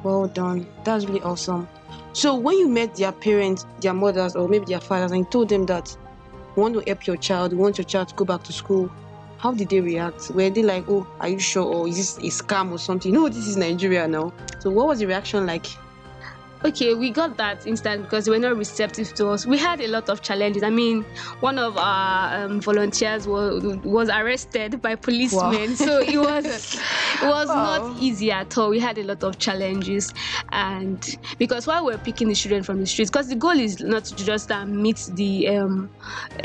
Well 0.02 0.26
done. 0.26 0.66
That's 0.84 1.04
really 1.04 1.20
awesome. 1.20 1.68
So 2.12 2.34
when 2.34 2.58
you 2.58 2.68
met 2.68 2.96
their 2.96 3.12
parents, 3.12 3.66
their 3.80 3.92
mothers, 3.92 4.34
or 4.34 4.48
maybe 4.48 4.64
their 4.64 4.80
fathers, 4.80 5.12
and 5.12 5.30
told 5.30 5.50
them 5.50 5.66
that 5.66 5.96
you 6.56 6.62
want 6.62 6.74
to 6.74 6.80
help 6.86 7.06
your 7.06 7.16
child, 7.16 7.52
you 7.52 7.58
want 7.58 7.78
your 7.78 7.84
child 7.84 8.08
to 8.08 8.14
go 8.14 8.24
back 8.24 8.42
to 8.44 8.52
school, 8.52 8.90
how 9.40 9.52
did 9.52 9.70
they 9.70 9.80
react? 9.80 10.30
Were 10.34 10.50
they 10.50 10.62
like, 10.62 10.84
oh, 10.86 11.06
are 11.18 11.28
you 11.28 11.38
sure? 11.38 11.64
Or 11.64 11.88
is 11.88 11.96
this 11.96 12.18
a 12.18 12.42
scam 12.42 12.70
or 12.72 12.78
something? 12.78 13.12
No, 13.12 13.26
this 13.28 13.46
is 13.46 13.56
Nigeria 13.56 14.06
now. 14.06 14.34
So 14.58 14.70
what 14.70 14.86
was 14.86 14.98
the 14.98 15.06
reaction 15.06 15.46
like? 15.46 15.66
Okay, 16.64 16.94
we 16.94 17.10
got 17.10 17.36
that 17.36 17.66
instant 17.66 18.02
because 18.02 18.24
they 18.24 18.30
were 18.30 18.38
not 18.38 18.56
receptive 18.56 19.12
to 19.14 19.28
us. 19.28 19.46
We 19.46 19.58
had 19.58 19.80
a 19.80 19.88
lot 19.88 20.08
of 20.08 20.22
challenges. 20.22 20.62
I 20.62 20.70
mean, 20.70 21.04
one 21.40 21.58
of 21.58 21.76
our 21.76 22.44
um, 22.44 22.60
volunteers 22.60 23.26
was 23.26 23.62
was 23.84 24.08
arrested 24.08 24.82
by 24.82 24.94
policemen, 24.94 25.70
wow. 25.70 25.74
so 25.74 26.00
it 26.00 26.18
was 26.18 26.74
it 26.74 27.26
was 27.26 27.48
wow. 27.48 27.88
not 27.88 28.02
easy 28.02 28.30
at 28.30 28.56
all. 28.58 28.70
We 28.70 28.78
had 28.78 28.98
a 28.98 29.04
lot 29.04 29.24
of 29.24 29.38
challenges, 29.38 30.12
and 30.52 31.18
because 31.38 31.66
while 31.66 31.84
we 31.86 31.94
are 31.94 31.98
picking 31.98 32.28
the 32.28 32.34
children 32.34 32.62
from 32.62 32.80
the 32.80 32.86
streets, 32.86 33.10
because 33.10 33.28
the 33.28 33.36
goal 33.36 33.58
is 33.58 33.80
not 33.80 34.04
to 34.04 34.24
just 34.24 34.50
uh, 34.50 34.66
meet 34.66 35.08
the 35.14 35.48
um, 35.48 35.90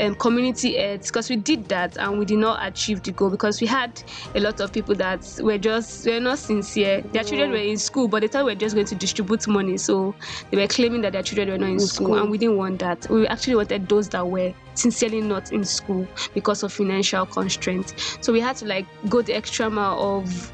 um, 0.00 0.14
community 0.14 0.76
aids, 0.76 1.08
because 1.08 1.28
we 1.28 1.36
did 1.36 1.68
that 1.68 1.96
and 1.98 2.18
we 2.18 2.24
did 2.24 2.38
not 2.38 2.66
achieve 2.66 3.02
the 3.02 3.12
goal 3.12 3.30
because 3.30 3.60
we 3.60 3.66
had 3.66 4.02
a 4.34 4.40
lot 4.40 4.60
of 4.60 4.72
people 4.72 4.94
that 4.94 5.38
were 5.42 5.58
just 5.58 6.06
were 6.06 6.20
not 6.20 6.38
sincere. 6.38 7.02
Their 7.02 7.24
children 7.24 7.50
were 7.50 7.56
in 7.56 7.76
school, 7.76 8.08
but 8.08 8.20
they 8.20 8.28
thought 8.28 8.44
we 8.44 8.52
were 8.52 8.58
just 8.58 8.74
going 8.74 8.86
to 8.86 8.94
distribute 8.94 9.46
money, 9.46 9.76
so 9.76 10.05
they 10.50 10.56
were 10.56 10.66
claiming 10.66 11.00
that 11.02 11.12
their 11.12 11.22
children 11.22 11.48
were 11.50 11.58
not 11.58 11.66
in, 11.66 11.72
in 11.74 11.80
school, 11.80 12.06
school, 12.06 12.18
and 12.18 12.30
we 12.30 12.38
didn't 12.38 12.56
want 12.56 12.78
that. 12.80 13.08
We 13.08 13.26
actually 13.26 13.56
wanted 13.56 13.88
those 13.88 14.08
that 14.10 14.26
were 14.28 14.52
sincerely 14.74 15.20
not 15.20 15.52
in 15.52 15.64
school 15.64 16.06
because 16.34 16.62
of 16.62 16.72
financial 16.72 17.26
constraints. 17.26 18.18
So 18.20 18.32
we 18.32 18.40
had 18.40 18.56
to 18.56 18.66
like 18.66 18.86
go 19.08 19.22
the 19.22 19.34
extra 19.34 19.70
mile 19.70 19.98
of 19.98 20.52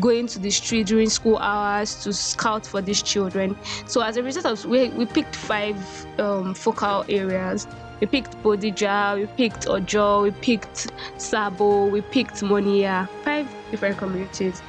going 0.00 0.26
to 0.26 0.38
the 0.40 0.50
street 0.50 0.88
during 0.88 1.08
school 1.08 1.38
hours 1.38 2.02
to 2.02 2.12
scout 2.12 2.66
for 2.66 2.82
these 2.82 3.02
children. 3.02 3.56
So 3.86 4.00
as 4.00 4.16
a 4.16 4.22
result 4.22 4.46
of 4.46 4.64
we, 4.64 4.88
we 4.90 5.06
picked 5.06 5.36
five 5.36 5.76
um, 6.18 6.54
focal 6.54 7.04
areas 7.08 7.66
We 8.00 8.08
picked 8.08 8.36
Bodija, 8.42 9.16
we 9.16 9.26
picked 9.26 9.66
Ojoo, 9.66 10.22
we 10.22 10.30
picked 10.32 10.88
Sabo, 11.16 11.86
we 11.86 12.02
picked 12.02 12.42
Moniya, 12.42 13.08
five 13.22 13.48
different 13.70 13.96
communities 13.98 14.62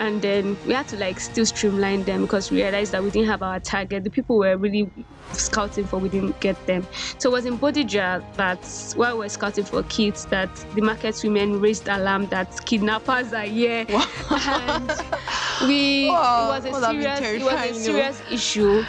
and 0.00 0.22
then 0.22 0.56
we 0.66 0.72
had 0.72 0.88
to 0.88 0.96
like 0.96 1.20
still 1.20 1.44
streamline 1.44 2.04
them 2.04 2.22
because 2.22 2.50
we 2.50 2.62
realized 2.62 2.92
that 2.92 3.04
we 3.04 3.10
didn't 3.10 3.28
have 3.28 3.42
our 3.42 3.60
target. 3.60 4.02
The 4.02 4.10
people 4.10 4.38
were 4.38 4.56
really 4.56 4.90
scouting 5.32 5.84
for, 5.84 5.98
we 5.98 6.08
didn't 6.08 6.40
get 6.40 6.56
them. 6.66 6.86
So 7.18 7.28
it 7.28 7.32
was 7.32 7.44
in 7.44 7.58
Bodija 7.58 8.24
that 8.36 8.66
while 8.96 9.12
we 9.14 9.18
were 9.24 9.28
scouting 9.28 9.64
for 9.64 9.82
kids, 9.84 10.24
that 10.26 10.48
the 10.74 10.80
market 10.80 11.20
women 11.22 11.60
raised 11.60 11.86
alarm 11.86 12.26
that 12.28 12.64
kidnappers 12.64 13.34
are 13.34 13.42
here, 13.42 13.84
Wow. 13.90 14.06
and 14.30 14.90
we 15.68 16.08
Wow, 16.08 16.54
it 16.64 16.72
was 16.72 16.82
a 16.82 16.90
serious 16.90 17.20
it 17.20 17.42
was 17.42 17.70
a 17.70 17.74
serious 17.74 18.22
issue. 18.30 18.82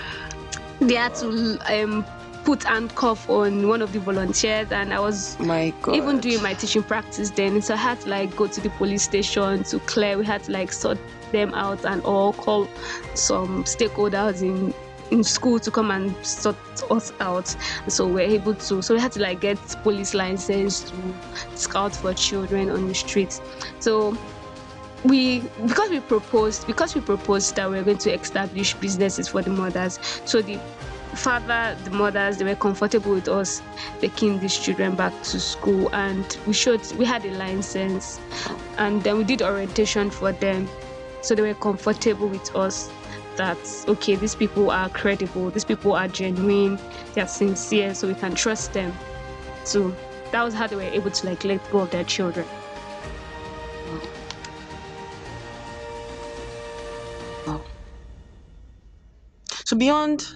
They 0.80 0.96
had 0.96 1.14
to 1.16 1.60
um, 1.70 2.06
put 2.44 2.64
handcuff 2.64 3.30
on 3.30 3.68
one 3.68 3.82
of 3.82 3.94
the 3.94 4.00
volunteers, 4.00 4.72
and 4.72 4.94
I 4.94 5.00
was 5.00 5.40
even 5.40 6.20
doing 6.20 6.42
my 6.42 6.54
teaching 6.54 6.84
practice 6.84 7.30
then. 7.30 7.62
So 7.62 7.74
i 7.74 7.78
had 7.78 8.02
to 8.02 8.10
like 8.10 8.36
go 8.36 8.48
to 8.48 8.62
the 8.62 8.70
police 8.72 9.04
station 9.04 9.64
to 9.66 9.80
clear. 9.80 10.18
We 10.18 10.26
had 10.26 10.44
to 10.44 10.52
like 10.52 10.72
sort 10.72 10.98
them 11.32 11.54
out 11.54 11.86
and 11.86 12.02
all 12.04 12.34
call 12.34 12.68
some 13.16 13.64
stakeholders 13.64 14.42
in 14.42 14.74
in 15.12 15.24
school 15.26 15.60
to 15.60 15.70
come 15.70 15.92
and 15.92 16.16
sort 16.26 16.56
us 16.90 17.14
out. 17.20 17.56
So 17.88 18.08
we're 18.08 18.22
able 18.22 18.56
to 18.56 18.82
so 18.82 18.96
we 18.96 19.00
had 19.00 19.12
to 19.14 19.22
like 19.22 19.42
get 19.42 19.58
police 19.84 20.14
license 20.14 20.90
to 20.90 20.96
scout 21.56 21.96
for 21.96 22.14
children 22.14 22.70
on 22.70 22.88
the 22.88 22.96
streets. 22.96 23.42
So 23.80 24.18
we 25.04 25.40
because 25.66 25.90
we 25.90 26.00
proposed 26.00 26.68
because 26.68 26.96
we 26.96 27.02
proposed 27.02 27.56
that 27.56 27.70
we 27.70 27.78
are 27.78 27.84
going 27.84 27.98
to 27.98 28.14
establish 28.14 28.74
businesses 28.76 29.28
for 29.28 29.42
the 29.42 29.50
mothers 29.50 30.00
so 30.26 30.42
the 30.42 30.60
father 31.16 31.78
the 31.84 31.92
mothers 31.92 32.38
they 32.38 32.46
were 32.46 32.56
comfortable 32.56 33.12
with 33.12 33.28
us 33.28 33.62
taking 34.00 34.40
these 34.40 34.58
children 34.58 34.96
back 34.96 35.14
to 35.24 35.40
school. 35.40 35.90
And 35.94 36.38
we 36.48 36.54
showed 36.54 36.82
we 36.94 37.06
had 37.06 37.26
a 37.26 37.32
license 37.32 38.20
and 38.78 39.04
then 39.04 39.18
we 39.18 39.24
did 39.24 39.42
orientation 39.42 40.10
for 40.10 40.32
them. 40.32 40.68
So 41.22 41.36
they 41.36 41.42
were 41.42 41.54
comfortable 41.54 42.28
with 42.28 42.56
us 42.56 42.90
that 43.38 43.58
okay 43.88 44.16
these 44.16 44.36
people 44.36 44.72
are 44.72 44.90
credible. 44.90 45.50
These 45.52 45.66
people 45.66 45.94
are 45.94 46.08
genuine. 46.08 46.80
They're 47.14 47.28
sincere. 47.28 47.94
So 47.94 48.08
we 48.08 48.16
can 48.16 48.34
trust 48.34 48.74
them. 48.74 48.94
So 49.64 49.96
that 50.32 50.44
was 50.44 50.54
how 50.54 50.68
they 50.68 50.76
were 50.76 50.82
able 50.84 51.12
to 51.12 51.26
like 51.28 51.44
let 51.44 51.72
go 51.72 51.80
of 51.80 51.92
their 51.92 52.04
children. 52.04 52.48
So 59.66 59.78
beyond 59.78 60.36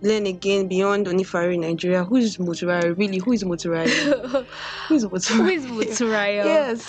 Learn 0.00 0.26
Again, 0.26 0.68
beyond 0.68 1.06
Onifari 1.06 1.58
Nigeria, 1.58 2.04
who 2.04 2.16
is 2.16 2.36
Motunrayo? 2.36 2.96
Really, 2.96 3.18
who 3.18 3.32
is 3.32 3.42
Motunrayo? 3.42 4.44
who 4.88 4.94
is 4.94 5.02
who 5.02 5.08
Motunrayo? 5.08 5.52
is 5.52 5.66
Motunrayo? 5.66 6.44
Yes. 6.44 6.86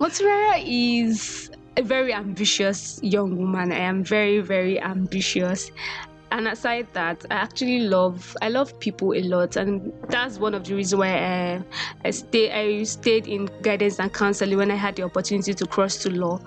Motunrayo 0.00 0.62
is 0.66 1.50
a 1.76 1.82
very 1.82 2.12
ambitious 2.12 2.98
young 3.02 3.36
woman. 3.36 3.70
I 3.70 3.78
am 3.78 4.02
very, 4.02 4.40
very 4.40 4.80
ambitious. 4.80 5.70
And 6.30 6.48
aside 6.48 6.88
that, 6.92 7.24
I 7.30 7.34
actually 7.34 7.80
love 7.80 8.36
I 8.42 8.48
love 8.48 8.78
people 8.80 9.14
a 9.14 9.22
lot, 9.22 9.56
and 9.56 9.92
that's 10.08 10.38
one 10.38 10.52
of 10.52 10.64
the 10.64 10.74
reasons 10.74 10.98
why 10.98 11.08
I 11.16 11.62
I 12.04 12.10
stay 12.10 12.50
I 12.52 12.82
stayed 12.82 13.26
in 13.26 13.48
guidance 13.62 13.98
and 13.98 14.12
counseling 14.12 14.58
when 14.58 14.70
I 14.70 14.74
had 14.74 14.96
the 14.96 15.04
opportunity 15.04 15.54
to 15.54 15.66
cross 15.66 15.96
to 15.98 16.10
law. 16.10 16.40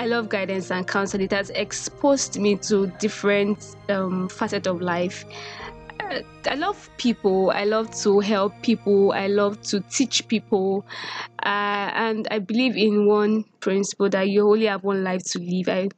I 0.00 0.06
love 0.06 0.30
guidance 0.30 0.70
and 0.70 0.88
counsel. 0.88 1.20
It 1.20 1.30
has 1.32 1.50
exposed 1.50 2.40
me 2.40 2.56
to 2.56 2.86
different 2.98 3.76
um, 3.90 4.30
facets 4.30 4.66
of 4.66 4.80
life. 4.80 5.26
I 6.00 6.54
love 6.54 6.88
people. 6.96 7.50
I 7.50 7.64
love 7.64 7.94
to 7.96 8.18
help 8.20 8.54
people. 8.62 9.12
I 9.12 9.26
love 9.26 9.60
to 9.64 9.80
teach 9.90 10.26
people. 10.26 10.86
Uh, 11.42 11.92
and 11.92 12.26
I 12.30 12.38
believe 12.38 12.78
in 12.78 13.06
one 13.06 13.44
principle 13.60 14.08
that 14.08 14.30
you 14.30 14.48
only 14.50 14.64
have 14.64 14.84
one 14.84 15.04
life 15.04 15.22
to 15.32 15.38
live. 15.38 15.68
I, 15.68 15.90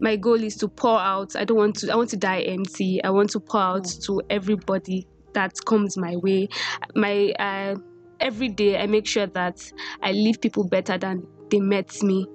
my 0.00 0.16
goal 0.16 0.42
is 0.42 0.56
to 0.56 0.68
pour 0.68 0.98
out. 0.98 1.36
I 1.36 1.44
don't 1.44 1.58
want 1.58 1.76
to. 1.80 1.92
I 1.92 1.96
want 1.96 2.08
to 2.10 2.16
die 2.16 2.40
empty. 2.40 3.04
I 3.04 3.10
want 3.10 3.28
to 3.32 3.40
pour 3.40 3.60
out 3.60 3.84
to 4.04 4.22
everybody 4.30 5.06
that 5.34 5.52
comes 5.66 5.98
my 5.98 6.16
way. 6.16 6.48
My 6.94 7.34
uh, 7.38 7.76
every 8.20 8.48
day, 8.48 8.78
I 8.80 8.86
make 8.86 9.06
sure 9.06 9.26
that 9.26 9.70
I 10.02 10.12
leave 10.12 10.40
people 10.40 10.66
better 10.66 10.96
than 10.96 11.26
they 11.50 11.60
met 11.60 12.02
me. 12.02 12.26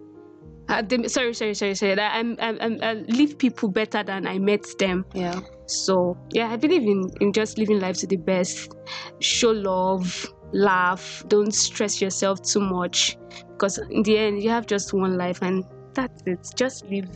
Uh, 0.69 0.83
they, 0.83 1.07
sorry, 1.07 1.33
sorry, 1.33 1.55
sorry, 1.55 1.73
sorry. 1.73 1.95
That 1.95 2.13
I'm, 2.13 2.37
I'm, 2.39 2.57
I'm, 2.61 2.77
I 2.83 2.93
leave 2.93 3.39
people 3.39 3.69
better 3.69 4.03
than 4.03 4.27
I 4.27 4.37
met 4.37 4.65
them. 4.77 5.03
Yeah. 5.15 5.39
So 5.65 6.15
yeah, 6.31 6.51
I 6.51 6.57
believe 6.57 6.83
in 6.83 7.09
in 7.21 7.33
just 7.33 7.57
living 7.57 7.79
life 7.79 7.97
to 7.97 8.07
the 8.07 8.17
best. 8.17 8.75
Show 9.19 9.51
love, 9.51 10.27
laugh. 10.53 11.23
Don't 11.27 11.53
stress 11.53 11.99
yourself 11.99 12.43
too 12.43 12.59
much 12.59 13.17
because 13.51 13.79
in 13.89 14.03
the 14.03 14.17
end 14.17 14.43
you 14.43 14.49
have 14.51 14.67
just 14.67 14.93
one 14.93 15.17
life 15.17 15.41
and 15.41 15.63
that's 15.93 16.21
it. 16.27 16.47
Just 16.55 16.85
live, 16.85 17.09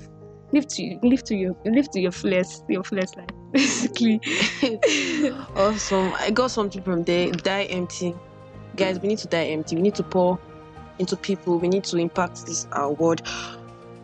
live 0.51 0.67
to 0.67 0.99
live 1.03 1.23
to 1.25 1.35
your 1.35 1.55
live 1.65 1.89
to 1.91 1.99
your 1.99 2.11
flesh, 2.11 2.47
your 2.67 2.83
flesh 2.83 3.09
life 3.15 3.29
basically. 3.51 4.19
Awesome. 5.55 6.11
I 6.19 6.31
got 6.31 6.49
something 6.49 6.81
from 6.81 7.03
there. 7.03 7.31
Die 7.31 7.63
empty. 7.65 8.15
Guys, 8.75 8.99
we 8.99 9.09
need 9.09 9.19
to 9.19 9.27
die 9.27 9.45
empty. 9.45 9.75
We 9.75 9.83
need 9.83 9.95
to 9.95 10.03
pour 10.03 10.39
into 10.99 11.15
people. 11.15 11.59
We 11.59 11.67
need 11.67 11.83
to 11.85 11.97
impact 11.97 12.45
this 12.45 12.67
our 12.71 12.91
world. 12.91 13.21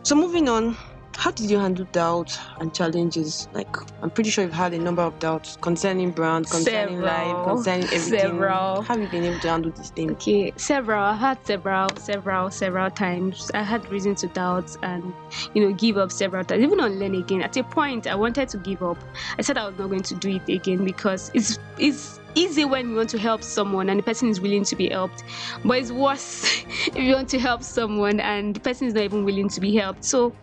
So 0.02 0.14
moving 0.14 0.48
on, 0.48 0.76
how 1.20 1.30
did 1.30 1.50
you 1.50 1.58
handle 1.58 1.84
doubt 1.92 2.38
and 2.60 2.72
challenges? 2.72 3.46
Like 3.52 3.76
I'm 4.02 4.08
pretty 4.08 4.30
sure 4.30 4.44
you've 4.44 4.54
had 4.54 4.72
a 4.72 4.78
number 4.78 5.02
of 5.02 5.18
doubts 5.18 5.58
concerning 5.60 6.12
brand, 6.12 6.48
concerning 6.48 7.02
life, 7.02 7.46
concerning 7.46 7.84
everything. 7.92 8.18
Several. 8.18 8.80
How 8.80 8.94
have 8.94 9.00
you 9.00 9.08
been 9.08 9.24
able 9.24 9.40
to 9.40 9.50
handle 9.50 9.70
these 9.72 9.90
things? 9.90 10.12
Okay, 10.12 10.52
several. 10.56 11.02
I 11.02 11.14
had 11.14 11.44
several, 11.44 11.88
several, 11.96 12.50
several 12.50 12.90
times. 12.90 13.50
I 13.52 13.62
had 13.62 13.86
reason 13.90 14.14
to 14.16 14.28
doubt 14.28 14.74
and, 14.82 15.12
you 15.52 15.62
know, 15.62 15.74
give 15.74 15.98
up 15.98 16.10
several 16.10 16.42
times. 16.42 16.62
Even 16.62 16.80
on 16.80 16.98
learn 16.98 17.14
again. 17.14 17.42
At 17.42 17.54
a 17.58 17.64
point, 17.64 18.06
I 18.06 18.14
wanted 18.14 18.48
to 18.48 18.56
give 18.56 18.82
up. 18.82 18.96
I 19.38 19.42
said 19.42 19.58
I 19.58 19.66
was 19.66 19.78
not 19.78 19.90
going 19.90 20.02
to 20.04 20.14
do 20.14 20.36
it 20.36 20.48
again 20.48 20.84
because 20.86 21.30
it's 21.34 21.58
it's 21.76 22.18
easy 22.34 22.64
when 22.64 22.90
you 22.90 22.96
want 22.96 23.10
to 23.10 23.18
help 23.18 23.42
someone 23.42 23.88
and 23.90 23.98
the 23.98 24.02
person 24.02 24.28
is 24.28 24.40
willing 24.40 24.64
to 24.64 24.76
be 24.76 24.88
helped, 24.88 25.24
but 25.64 25.78
it's 25.78 25.90
worse 25.90 26.44
if 26.86 26.96
you 26.96 27.14
want 27.14 27.28
to 27.30 27.38
help 27.38 27.62
someone 27.62 28.20
and 28.20 28.56
the 28.56 28.60
person 28.60 28.88
is 28.88 28.94
not 28.94 29.04
even 29.04 29.24
willing 29.24 29.48
to 29.48 29.60
be 29.60 29.74
helped. 29.76 30.04
So 30.04 30.34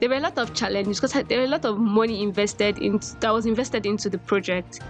there 0.00 0.08
were 0.08 0.16
a 0.16 0.20
lot 0.20 0.38
of 0.38 0.54
challenges 0.54 1.00
because 1.00 1.12
there 1.28 1.38
were 1.38 1.44
a 1.44 1.48
lot 1.48 1.64
of 1.64 1.78
money 1.78 2.22
invested 2.22 2.78
in 2.78 3.00
that 3.20 3.32
was 3.32 3.46
invested 3.46 3.86
into 3.86 4.08
the 4.08 4.18
project, 4.18 4.80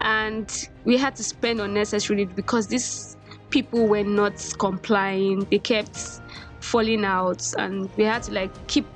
and 0.00 0.68
we 0.84 0.96
had 0.96 1.16
to 1.16 1.24
spend 1.24 1.60
unnecessarily 1.60 2.24
because 2.24 2.66
these 2.66 3.16
people 3.50 3.86
were 3.86 4.04
not 4.04 4.34
complying. 4.58 5.46
They 5.50 5.58
kept 5.58 6.20
falling 6.60 7.04
out, 7.04 7.52
and 7.58 7.90
we 7.96 8.04
had 8.04 8.22
to 8.24 8.32
like 8.32 8.66
keep 8.66 8.86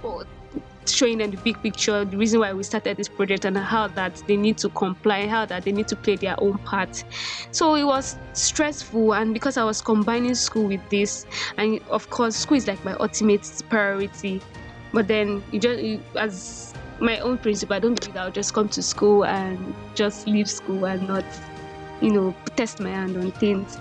showing 0.89 1.19
them 1.19 1.31
the 1.31 1.37
big 1.39 1.63
picture, 1.63 2.05
the 2.05 2.17
reason 2.17 2.41
why 2.41 2.53
we 2.53 2.63
started 2.63 2.97
this 2.97 3.09
project, 3.09 3.45
and 3.45 3.57
how 3.57 3.89
that 3.89 4.23
they 4.27 4.37
need 4.37 4.59
to 4.59 4.69
comply, 4.71 5.27
how 5.27 5.45
that 5.47 5.65
they 5.65 5.73
need 5.73 5.89
to 5.89 5.97
play 5.97 6.17
their 6.17 6.35
own 6.43 6.59
part. 6.59 7.05
So 7.51 7.75
it 7.75 7.85
was 7.85 8.17
stressful, 8.33 9.15
and 9.15 9.35
because 9.35 9.57
I 9.57 9.65
was 9.65 9.81
combining 9.81 10.35
school 10.35 10.67
with 10.67 10.89
this, 10.91 11.27
and 11.57 11.81
of 11.91 12.11
course, 12.11 12.37
school 12.37 12.57
is 12.57 12.67
like 12.67 12.85
my 12.85 12.95
ultimate 12.95 13.63
priority. 13.69 14.41
But 14.93 15.09
then 15.09 15.43
you 15.53 15.61
just 15.61 15.83
you, 15.83 16.01
as 16.15 16.75
my 17.01 17.19
own 17.19 17.39
principle, 17.39 17.77
I 17.77 17.79
don't 17.79 17.99
believe 17.99 18.17
I'll 18.17 18.31
just 18.31 18.55
come 18.55 18.69
to 18.71 18.83
school 18.83 19.25
and 19.25 19.75
just 19.95 20.27
leave 20.27 20.49
school 20.49 20.87
and 20.87 21.07
not, 21.07 21.25
you 22.01 22.11
know, 22.11 22.35
test 22.57 22.81
my 22.81 22.91
hand 22.91 23.17
on 23.17 23.33
things. 23.33 23.79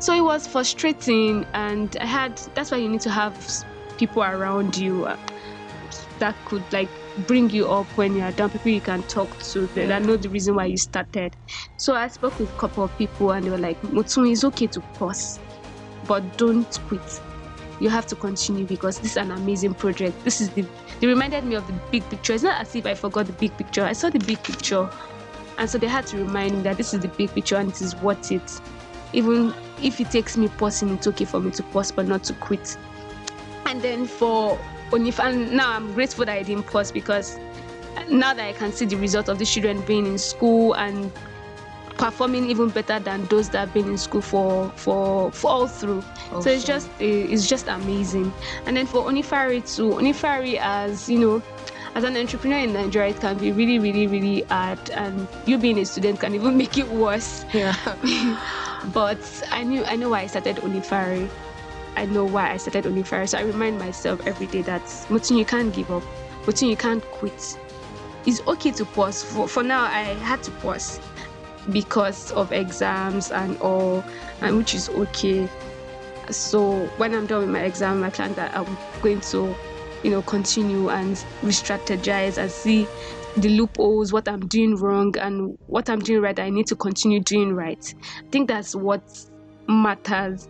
So 0.00 0.12
it 0.12 0.20
was 0.20 0.46
frustrating, 0.46 1.46
and 1.54 1.96
I 2.00 2.06
had. 2.06 2.36
That's 2.54 2.70
why 2.70 2.78
you 2.78 2.88
need 2.88 3.00
to 3.02 3.10
have 3.10 3.34
people 3.96 4.22
around 4.22 4.76
you 4.76 5.08
that 6.18 6.36
could 6.44 6.64
like 6.72 6.88
bring 7.26 7.50
you 7.50 7.68
up 7.68 7.86
when 7.96 8.14
you 8.14 8.22
are 8.22 8.32
down. 8.32 8.50
People 8.50 8.70
you 8.70 8.80
can 8.80 9.02
talk 9.04 9.38
to 9.38 9.66
that 9.68 9.88
that 9.88 10.02
know 10.02 10.16
the 10.16 10.28
reason 10.28 10.54
why 10.54 10.66
you 10.66 10.76
started. 10.76 11.34
So 11.78 11.94
I 11.94 12.08
spoke 12.08 12.38
with 12.38 12.52
a 12.52 12.58
couple 12.58 12.84
of 12.84 12.96
people, 12.98 13.32
and 13.32 13.44
they 13.44 13.50
were 13.50 13.58
like, 13.58 13.80
"Motun, 13.82 14.30
it's 14.30 14.44
okay 14.44 14.66
to 14.68 14.80
pause, 14.98 15.38
but 16.06 16.36
don't 16.36 16.78
quit." 16.88 17.20
you 17.80 17.88
have 17.88 18.06
to 18.06 18.16
continue 18.16 18.64
because 18.64 18.98
this 18.98 19.12
is 19.12 19.16
an 19.16 19.30
amazing 19.30 19.74
project. 19.74 20.24
This 20.24 20.40
is 20.40 20.50
the 20.50 20.66
they 21.00 21.06
reminded 21.06 21.44
me 21.44 21.54
of 21.54 21.66
the 21.66 21.74
big 21.90 22.08
picture. 22.10 22.32
It's 22.32 22.42
not 22.42 22.60
as 22.60 22.74
if 22.74 22.86
I 22.86 22.94
forgot 22.94 23.26
the 23.26 23.32
big 23.34 23.56
picture. 23.56 23.84
I 23.84 23.92
saw 23.92 24.10
the 24.10 24.18
big 24.18 24.42
picture. 24.42 24.90
And 25.58 25.68
so 25.68 25.78
they 25.78 25.86
had 25.86 26.06
to 26.08 26.18
remind 26.18 26.56
me 26.56 26.62
that 26.62 26.76
this 26.76 26.94
is 26.94 27.00
the 27.00 27.08
big 27.08 27.32
picture 27.32 27.56
and 27.56 27.70
it 27.70 27.80
is 27.80 27.94
worth 27.96 28.32
it. 28.32 28.60
Even 29.12 29.54
if 29.82 30.00
it 30.00 30.10
takes 30.10 30.36
me 30.36 30.48
pausing, 30.48 30.90
it's 30.90 31.06
okay 31.06 31.24
for 31.24 31.40
me 31.40 31.50
to 31.52 31.62
pause 31.64 31.92
but 31.92 32.06
not 32.06 32.24
to 32.24 32.34
quit. 32.34 32.76
And 33.66 33.80
then 33.82 34.06
for 34.06 34.58
Onif 34.90 35.22
and 35.22 35.52
now 35.52 35.70
I'm 35.72 35.92
grateful 35.94 36.24
that 36.24 36.36
I 36.38 36.42
didn't 36.42 36.66
pause 36.66 36.90
because 36.90 37.38
now 38.08 38.32
that 38.34 38.44
I 38.44 38.52
can 38.52 38.72
see 38.72 38.86
the 38.86 38.96
result 38.96 39.28
of 39.28 39.38
the 39.38 39.44
children 39.44 39.80
being 39.82 40.06
in 40.06 40.18
school 40.18 40.74
and 40.74 41.12
performing 41.98 42.48
even 42.48 42.68
better 42.70 42.98
than 43.00 43.24
those 43.26 43.50
that 43.50 43.58
have 43.58 43.74
been 43.74 43.88
in 43.88 43.98
school 43.98 44.22
for 44.22 44.70
for, 44.76 45.30
for 45.32 45.50
all 45.50 45.66
through. 45.66 46.02
So 46.40 46.48
it's 46.50 46.64
just 46.64 46.88
eh, 47.00 47.26
it's 47.28 47.46
just 47.46 47.66
amazing. 47.68 48.32
And 48.66 48.76
then 48.76 48.86
for 48.86 49.02
Onifari 49.02 49.60
too, 49.76 49.90
Onifari 49.90 50.56
as 50.56 51.08
you 51.08 51.18
know, 51.18 51.42
as 51.94 52.04
an 52.04 52.16
entrepreneur 52.16 52.58
in 52.58 52.72
Nigeria, 52.72 53.10
it 53.10 53.20
can 53.20 53.36
be 53.36 53.52
really, 53.52 53.78
really, 53.78 54.06
really 54.06 54.42
hard, 54.42 54.90
and 54.90 55.26
you 55.46 55.58
being 55.58 55.78
a 55.78 55.84
student 55.84 56.20
can 56.20 56.34
even 56.34 56.56
make 56.62 56.78
it 56.78 56.88
worse. 56.88 57.44
Yeah. 57.52 57.74
but 58.94 59.20
I 59.50 59.64
knew 59.64 59.84
I 59.84 59.96
know 59.96 60.10
why 60.10 60.20
I 60.20 60.26
started 60.28 60.56
Onifari. 60.56 61.28
I 61.96 62.06
know 62.06 62.24
why 62.24 62.52
I 62.52 62.56
started 62.56 62.84
Onifari. 62.84 63.28
So 63.28 63.38
I 63.38 63.42
remind 63.42 63.78
myself 63.78 64.26
every 64.26 64.46
day 64.46 64.62
that 64.62 64.82
Motun, 65.08 65.38
you 65.38 65.44
can't 65.44 65.74
give 65.74 65.90
up. 65.90 66.02
Motun, 66.46 66.68
you 66.68 66.76
can't 66.76 67.04
quit. 67.10 67.58
It's 68.26 68.46
okay 68.46 68.70
to 68.72 68.84
pause. 68.84 69.22
For, 69.22 69.48
for 69.48 69.62
now, 69.62 69.84
I 69.84 70.02
had 70.22 70.42
to 70.44 70.50
pause 70.52 71.00
because 71.70 72.32
of 72.32 72.52
exams 72.52 73.30
and 73.30 73.58
all, 73.60 74.04
and 74.40 74.56
which 74.56 74.74
is 74.74 74.88
okay. 74.90 75.48
So 76.30 76.86
when 76.98 77.14
I'm 77.14 77.26
done 77.26 77.40
with 77.40 77.50
my 77.50 77.62
exam, 77.62 78.04
I 78.04 78.10
plan 78.10 78.34
that 78.34 78.54
I'm 78.56 78.76
going 79.02 79.20
to, 79.20 79.54
you 80.02 80.10
know, 80.10 80.22
continue 80.22 80.90
and 80.90 81.22
re-strategize 81.42 82.38
and 82.38 82.50
see 82.50 82.86
the 83.36 83.48
loopholes, 83.48 84.12
what 84.12 84.28
I'm 84.28 84.46
doing 84.46 84.76
wrong, 84.76 85.16
and 85.18 85.56
what 85.66 85.88
I'm 85.88 86.00
doing 86.00 86.22
right. 86.22 86.38
I 86.38 86.50
need 86.50 86.66
to 86.68 86.76
continue 86.76 87.20
doing 87.20 87.54
right. 87.54 87.94
I 88.18 88.30
think 88.30 88.48
that's 88.48 88.74
what 88.74 89.02
matters 89.68 90.48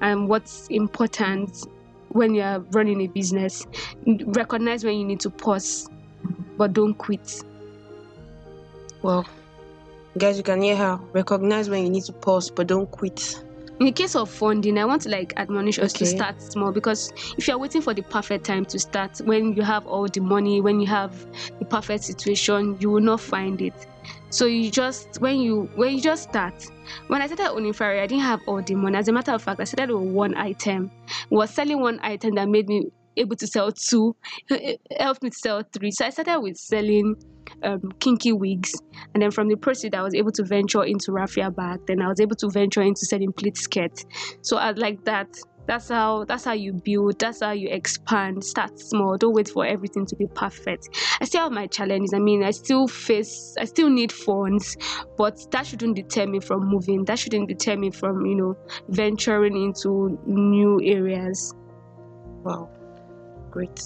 and 0.00 0.28
what's 0.28 0.66
important 0.68 1.66
when 2.10 2.34
you're 2.34 2.60
running 2.72 3.02
a 3.02 3.06
business. 3.06 3.66
Recognize 4.06 4.84
when 4.84 4.98
you 4.98 5.04
need 5.04 5.20
to 5.20 5.30
pause, 5.30 5.88
but 6.56 6.72
don't 6.72 6.94
quit. 6.94 7.42
Well, 9.02 9.26
guys, 10.18 10.36
you 10.36 10.42
can 10.42 10.62
hear 10.62 10.76
her. 10.76 10.98
Recognize 11.12 11.68
when 11.68 11.84
you 11.84 11.90
need 11.90 12.04
to 12.04 12.12
pause, 12.12 12.50
but 12.50 12.66
don't 12.66 12.90
quit. 12.90 13.42
In 13.78 13.84
the 13.84 13.92
case 13.92 14.16
of 14.16 14.30
funding, 14.30 14.78
I 14.78 14.86
want 14.86 15.02
to 15.02 15.10
like 15.10 15.34
admonish 15.36 15.78
us 15.78 15.92
to 15.94 16.06
start 16.06 16.40
small 16.40 16.72
because 16.72 17.12
if 17.36 17.46
you're 17.46 17.58
waiting 17.58 17.82
for 17.82 17.92
the 17.92 18.02
perfect 18.02 18.46
time 18.46 18.64
to 18.66 18.78
start, 18.78 19.18
when 19.18 19.52
you 19.52 19.60
have 19.62 19.86
all 19.86 20.08
the 20.08 20.20
money, 20.20 20.62
when 20.62 20.80
you 20.80 20.86
have 20.86 21.26
the 21.58 21.66
perfect 21.66 22.04
situation, 22.04 22.78
you 22.80 22.90
will 22.90 23.02
not 23.02 23.20
find 23.20 23.60
it. 23.60 23.74
So 24.30 24.46
you 24.46 24.70
just 24.70 25.20
when 25.20 25.40
you 25.40 25.70
when 25.76 25.94
you 25.94 26.00
just 26.00 26.24
start. 26.24 26.66
When 27.08 27.22
I 27.22 27.26
started 27.26 27.56
Onifari, 27.56 28.00
I 28.00 28.06
didn't 28.06 28.24
have 28.24 28.40
all 28.46 28.62
the 28.62 28.74
money. 28.74 28.96
As 28.96 29.08
a 29.08 29.12
matter 29.12 29.32
of 29.32 29.42
fact, 29.42 29.60
I 29.60 29.64
started 29.64 29.94
with 29.94 30.08
one 30.12 30.36
item. 30.36 30.90
was 31.30 31.50
selling 31.50 31.80
one 31.80 32.00
item 32.02 32.34
that 32.34 32.48
made 32.48 32.68
me 32.68 32.86
able 33.16 33.36
to 33.36 33.46
sell 33.46 33.72
two, 33.72 34.14
it 34.50 34.80
helped 34.98 35.22
me 35.22 35.30
to 35.30 35.36
sell 35.36 35.62
three. 35.72 35.90
So 35.90 36.04
I 36.04 36.10
started 36.10 36.40
with 36.40 36.56
selling 36.56 37.16
um, 37.62 37.92
kinky 38.00 38.32
wigs, 38.32 38.74
and 39.14 39.22
then 39.22 39.30
from 39.30 39.48
the 39.48 39.56
proceed, 39.56 39.94
I 39.94 40.02
was 40.02 40.14
able 40.14 40.32
to 40.32 40.44
venture 40.44 40.84
into 40.84 41.12
raffia 41.12 41.50
bag. 41.50 41.80
Then 41.86 42.02
I 42.02 42.08
was 42.08 42.20
able 42.20 42.36
to 42.36 42.50
venture 42.50 42.82
into 42.82 43.06
selling 43.06 43.32
pleat 43.32 43.56
skirts. 43.56 44.04
So 44.42 44.58
I 44.58 44.72
like 44.72 45.04
that. 45.04 45.28
That's 45.66 45.88
how 45.88 46.24
that's 46.24 46.44
how 46.44 46.52
you 46.52 46.72
build. 46.72 47.18
That's 47.18 47.40
how 47.40 47.50
you 47.50 47.68
expand. 47.68 48.44
Start 48.44 48.78
small. 48.78 49.16
Don't 49.16 49.34
wait 49.34 49.48
for 49.48 49.66
everything 49.66 50.06
to 50.06 50.16
be 50.16 50.26
perfect. 50.28 50.88
I 51.20 51.24
still 51.24 51.42
have 51.42 51.52
my 51.52 51.66
challenges. 51.66 52.14
I 52.14 52.20
mean, 52.20 52.44
I 52.44 52.52
still 52.52 52.86
face. 52.86 53.54
I 53.58 53.64
still 53.64 53.90
need 53.90 54.12
funds, 54.12 54.76
but 55.16 55.38
that 55.50 55.66
shouldn't 55.66 55.96
deter 55.96 56.26
me 56.26 56.40
from 56.40 56.68
moving. 56.68 57.04
That 57.04 57.18
shouldn't 57.18 57.48
deter 57.48 57.76
me 57.76 57.90
from 57.90 58.24
you 58.24 58.36
know 58.36 58.56
venturing 58.88 59.60
into 59.60 60.18
new 60.26 60.80
areas. 60.84 61.52
Wow. 62.44 62.70
Great. 63.50 63.82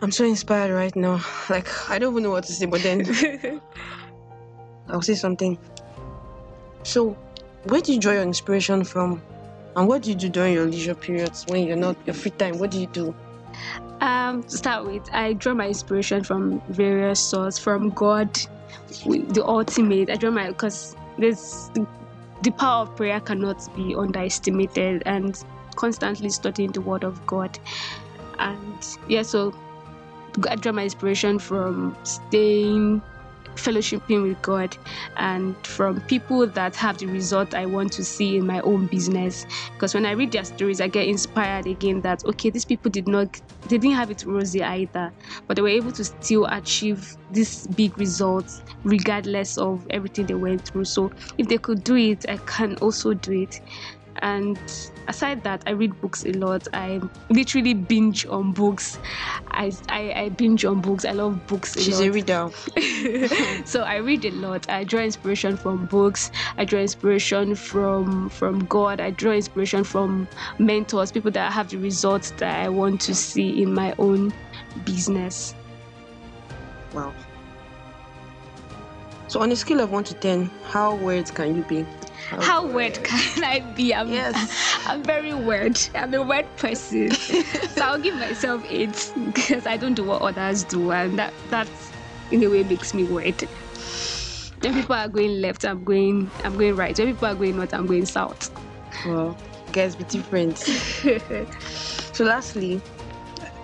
I'm 0.00 0.10
so 0.10 0.24
inspired 0.24 0.72
right 0.72 0.94
now. 0.94 1.24
Like, 1.50 1.68
I 1.90 1.98
don't 1.98 2.12
even 2.12 2.22
know 2.22 2.30
what 2.30 2.44
to 2.44 2.52
say, 2.52 2.66
but 2.66 2.82
then 2.82 3.60
I'll 4.88 5.02
say 5.02 5.14
something. 5.14 5.58
So, 6.84 7.16
where 7.64 7.80
do 7.80 7.92
you 7.92 8.00
draw 8.00 8.12
your 8.12 8.22
inspiration 8.22 8.84
from? 8.84 9.20
And 9.78 9.86
what 9.86 10.02
do 10.02 10.10
you 10.10 10.16
do 10.16 10.28
during 10.28 10.54
your 10.54 10.66
leisure 10.66 10.96
periods 10.96 11.44
when 11.46 11.64
you're 11.64 11.76
not 11.76 11.96
your 12.04 12.14
free 12.14 12.32
time? 12.32 12.58
What 12.58 12.72
do 12.72 12.80
you 12.80 12.88
do? 12.88 13.14
Um, 14.00 14.42
to 14.42 14.56
start 14.56 14.84
with, 14.84 15.08
I 15.12 15.34
draw 15.34 15.54
my 15.54 15.68
inspiration 15.68 16.24
from 16.24 16.60
various 16.68 17.20
sources, 17.20 17.60
from 17.60 17.90
God, 17.90 18.36
the 19.06 19.44
ultimate. 19.46 20.10
I 20.10 20.16
draw 20.16 20.32
my 20.32 20.48
because 20.48 20.96
there's 21.16 21.70
the, 21.74 21.86
the 22.42 22.50
power 22.50 22.82
of 22.82 22.96
prayer 22.96 23.20
cannot 23.20 23.72
be 23.76 23.94
underestimated, 23.94 25.04
and 25.06 25.40
constantly 25.76 26.30
studying 26.30 26.72
the 26.72 26.80
Word 26.80 27.04
of 27.04 27.24
God. 27.24 27.56
And 28.40 28.84
yeah, 29.06 29.22
so 29.22 29.54
I 30.50 30.56
draw 30.56 30.72
my 30.72 30.82
inspiration 30.82 31.38
from 31.38 31.96
staying 32.02 33.00
fellowshipping 33.58 34.22
with 34.22 34.40
God 34.42 34.76
and 35.16 35.54
from 35.66 36.00
people 36.02 36.46
that 36.46 36.76
have 36.76 36.98
the 36.98 37.06
result 37.06 37.54
I 37.54 37.66
want 37.66 37.92
to 37.92 38.04
see 38.04 38.36
in 38.36 38.46
my 38.46 38.60
own 38.60 38.86
business. 38.86 39.46
Because 39.74 39.94
when 39.94 40.06
I 40.06 40.12
read 40.12 40.32
their 40.32 40.44
stories, 40.44 40.80
I 40.80 40.88
get 40.88 41.06
inspired 41.06 41.66
again 41.66 42.00
that 42.02 42.24
okay, 42.24 42.50
these 42.50 42.64
people 42.64 42.90
did 42.90 43.08
not 43.08 43.40
they 43.68 43.76
didn't 43.76 43.96
have 43.96 44.10
it 44.10 44.24
rosy 44.24 44.62
either, 44.62 45.12
but 45.46 45.56
they 45.56 45.62
were 45.62 45.68
able 45.68 45.92
to 45.92 46.04
still 46.04 46.46
achieve 46.46 47.16
these 47.30 47.66
big 47.66 47.98
results 47.98 48.62
regardless 48.84 49.58
of 49.58 49.86
everything 49.90 50.26
they 50.26 50.34
went 50.34 50.66
through. 50.66 50.84
So 50.86 51.12
if 51.36 51.48
they 51.48 51.58
could 51.58 51.84
do 51.84 51.96
it, 51.96 52.24
I 52.28 52.38
can 52.38 52.76
also 52.76 53.14
do 53.14 53.32
it. 53.32 53.60
And 54.22 54.58
aside 55.06 55.42
that, 55.44 55.62
I 55.66 55.70
read 55.70 56.00
books 56.00 56.24
a 56.24 56.32
lot. 56.32 56.66
I 56.72 57.00
literally 57.30 57.74
binge 57.74 58.26
on 58.26 58.52
books. 58.52 58.98
I, 59.50 59.72
I, 59.88 60.12
I 60.12 60.28
binge 60.30 60.64
on 60.64 60.80
books. 60.80 61.04
I 61.04 61.12
love 61.12 61.46
books 61.46 61.76
a 61.76 61.80
She's 61.80 62.00
lot 62.00 62.06
a 62.06 62.10
reader. 62.10 62.50
so 63.64 63.82
I 63.82 63.96
read 63.96 64.24
a 64.24 64.30
lot. 64.32 64.68
I 64.68 64.84
draw 64.84 65.00
inspiration 65.00 65.56
from 65.56 65.86
books. 65.86 66.30
I 66.56 66.64
draw 66.64 66.80
inspiration 66.80 67.54
from 67.54 68.28
from 68.28 68.64
God. 68.66 69.00
I 69.00 69.10
draw 69.10 69.32
inspiration 69.32 69.84
from 69.84 70.28
mentors, 70.58 71.12
people 71.12 71.30
that 71.32 71.52
have 71.52 71.68
the 71.70 71.78
results 71.78 72.32
that 72.38 72.64
I 72.64 72.68
want 72.68 73.00
to 73.02 73.14
see 73.14 73.62
in 73.62 73.72
my 73.72 73.94
own 73.98 74.32
business. 74.84 75.54
Wow. 76.92 77.14
So, 79.28 79.40
on 79.40 79.52
a 79.52 79.56
scale 79.56 79.80
of 79.80 79.92
1 79.92 80.04
to 80.04 80.14
10, 80.14 80.50
how 80.64 80.94
weird 80.94 81.32
can 81.34 81.54
you 81.54 81.62
be? 81.64 81.86
How 82.40 82.66
weird 82.66 83.02
can 83.04 83.44
I 83.44 83.60
be? 83.60 83.94
I'm, 83.94 84.12
Yes. 84.12 84.34
I'm 84.86 85.02
very 85.02 85.34
weird. 85.34 85.78
I'm 85.94 86.12
a 86.14 86.22
weird 86.22 86.46
person. 86.56 87.10
so 87.12 87.82
I'll 87.82 87.98
give 87.98 88.14
myself 88.16 88.64
eight 88.68 89.12
because 89.32 89.66
I 89.66 89.76
don't 89.76 89.94
do 89.94 90.04
what 90.04 90.22
others 90.22 90.64
do, 90.64 90.90
and 90.92 91.18
that 91.18 91.32
that 91.50 91.68
in 92.30 92.42
a 92.42 92.48
way 92.48 92.62
makes 92.64 92.92
me 92.94 93.04
weird. 93.04 93.40
When 94.60 94.74
people 94.74 94.96
are 94.96 95.08
going 95.08 95.40
left, 95.40 95.64
I'm 95.64 95.84
going 95.84 96.30
I'm 96.44 96.58
going 96.58 96.76
right. 96.76 96.98
When 96.98 97.08
people 97.08 97.28
are 97.28 97.34
going 97.34 97.56
north, 97.56 97.72
I'm 97.72 97.86
going 97.86 98.04
south. 98.06 98.50
Well, 99.06 99.36
guys, 99.72 99.94
be 99.96 100.04
different. 100.04 100.58
So, 102.18 102.24
lastly, 102.24 102.80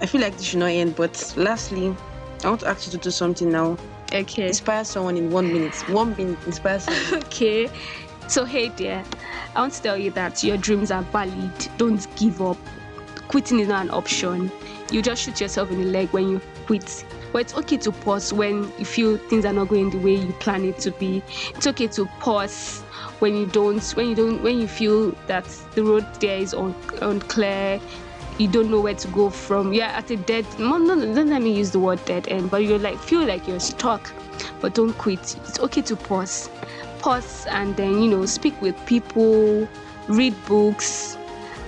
I 0.00 0.06
feel 0.06 0.20
like 0.20 0.36
this 0.36 0.44
should 0.46 0.60
not 0.60 0.66
end, 0.66 0.94
but 0.94 1.34
lastly, 1.36 1.92
I 2.44 2.48
want 2.48 2.60
to 2.60 2.68
ask 2.68 2.86
you 2.86 2.92
to 2.92 2.98
do 2.98 3.10
something 3.10 3.50
now. 3.50 3.76
okay. 4.12 4.46
Inspire 4.46 4.84
someone 4.84 5.16
in 5.16 5.32
one 5.32 5.52
minute. 5.52 5.74
One 5.88 6.14
minute, 6.16 6.38
inspire 6.46 6.78
someone. 6.78 7.24
Okay. 7.24 7.68
So 8.26 8.44
hey 8.44 8.70
dear, 8.70 9.04
I 9.54 9.60
want 9.60 9.74
to 9.74 9.82
tell 9.82 9.98
you 9.98 10.10
that 10.12 10.42
your 10.42 10.56
dreams 10.56 10.90
are 10.90 11.02
valid. 11.02 11.52
Don't 11.76 12.04
give 12.16 12.40
up. 12.40 12.56
Quitting 13.28 13.60
is 13.60 13.68
not 13.68 13.84
an 13.84 13.90
option. 13.90 14.50
You 14.90 15.02
just 15.02 15.22
shoot 15.22 15.40
yourself 15.40 15.70
in 15.70 15.78
the 15.78 15.86
leg 15.86 16.08
when 16.10 16.28
you 16.30 16.40
quit. 16.66 17.04
But 17.32 17.42
it's 17.42 17.54
okay 17.54 17.76
to 17.78 17.92
pause 17.92 18.32
when 18.32 18.72
you 18.78 18.84
feel 18.84 19.18
things 19.18 19.44
are 19.44 19.52
not 19.52 19.68
going 19.68 19.90
the 19.90 19.98
way 19.98 20.14
you 20.14 20.32
plan 20.34 20.64
it 20.64 20.78
to 20.80 20.90
be. 20.92 21.22
It's 21.50 21.66
okay 21.66 21.86
to 21.88 22.06
pause 22.20 22.80
when 23.18 23.36
you 23.36 23.46
don't 23.46 23.82
when 23.92 24.08
you 24.08 24.14
don't 24.14 24.42
when 24.42 24.58
you 24.58 24.68
feel 24.68 25.10
that 25.26 25.44
the 25.74 25.84
road 25.84 26.06
there 26.20 26.38
is 26.38 26.54
un, 26.54 26.74
unclear 27.02 27.80
you 28.38 28.48
don't 28.48 28.70
know 28.70 28.80
where 28.80 28.94
to 28.94 29.08
go 29.08 29.30
from 29.30 29.72
you're 29.72 29.84
at 29.84 30.10
a 30.10 30.16
dead 30.16 30.44
no 30.58 30.76
no 30.76 30.96
don't 31.14 31.30
let 31.30 31.40
me 31.40 31.56
use 31.56 31.70
the 31.70 31.78
word 31.78 32.04
dead 32.04 32.26
end 32.28 32.50
but 32.50 32.62
you 32.64 32.76
like 32.78 32.98
feel 32.98 33.24
like 33.24 33.46
you're 33.46 33.60
stuck 33.60 34.12
but 34.60 34.74
don't 34.74 34.92
quit 34.98 35.20
it's 35.20 35.60
okay 35.60 35.80
to 35.80 35.94
pause 35.94 36.50
and 37.06 37.76
then 37.76 38.02
you 38.02 38.10
know 38.10 38.24
speak 38.24 38.58
with 38.62 38.74
people 38.86 39.68
read 40.08 40.34
books 40.46 41.18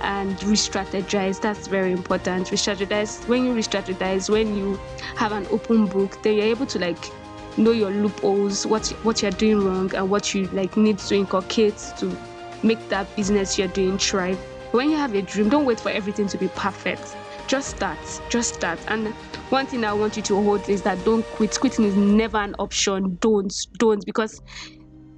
and 0.01 0.41
re-strategize. 0.43 1.39
That's 1.41 1.67
very 1.67 1.91
important. 1.91 2.49
Re-strategize 2.51 3.27
when 3.27 3.45
you 3.45 3.53
re-strategize 3.53 4.29
when 4.29 4.55
you 4.55 4.79
have 5.15 5.31
an 5.31 5.45
open 5.51 5.85
book 5.85 6.21
then 6.23 6.35
you're 6.35 6.45
able 6.45 6.65
to 6.67 6.79
like 6.79 7.11
know 7.57 7.71
your 7.71 7.89
loopholes 7.89 8.65
what 8.65 8.87
what 9.03 9.21
you're 9.21 9.31
doing 9.31 9.63
wrong 9.63 9.93
and 9.95 10.09
what 10.09 10.33
you 10.33 10.47
like 10.47 10.77
need 10.77 10.99
to 10.99 11.15
inculcate 11.15 11.77
to 11.97 12.15
make 12.63 12.89
that 12.89 13.15
business 13.15 13.57
you're 13.57 13.67
doing 13.67 13.97
thrive. 13.97 14.37
When 14.71 14.89
you 14.89 14.97
have 14.97 15.13
a 15.13 15.21
dream 15.21 15.49
don't 15.49 15.65
wait 15.65 15.79
for 15.79 15.89
everything 15.89 16.27
to 16.29 16.37
be 16.37 16.47
perfect. 16.49 17.15
Just 17.47 17.69
start 17.69 17.99
just 18.29 18.55
start. 18.55 18.79
And 18.87 19.13
one 19.49 19.65
thing 19.67 19.85
i 19.85 19.93
want 19.93 20.17
you 20.17 20.23
to 20.23 20.41
hold 20.41 20.67
is 20.67 20.81
that 20.81 21.03
don't 21.05 21.23
quit. 21.23 21.59
Quitting 21.59 21.85
is 21.85 21.95
never 21.95 22.37
an 22.37 22.55
option. 22.59 23.17
Don't 23.21 23.53
don't 23.77 24.03
because 24.05 24.41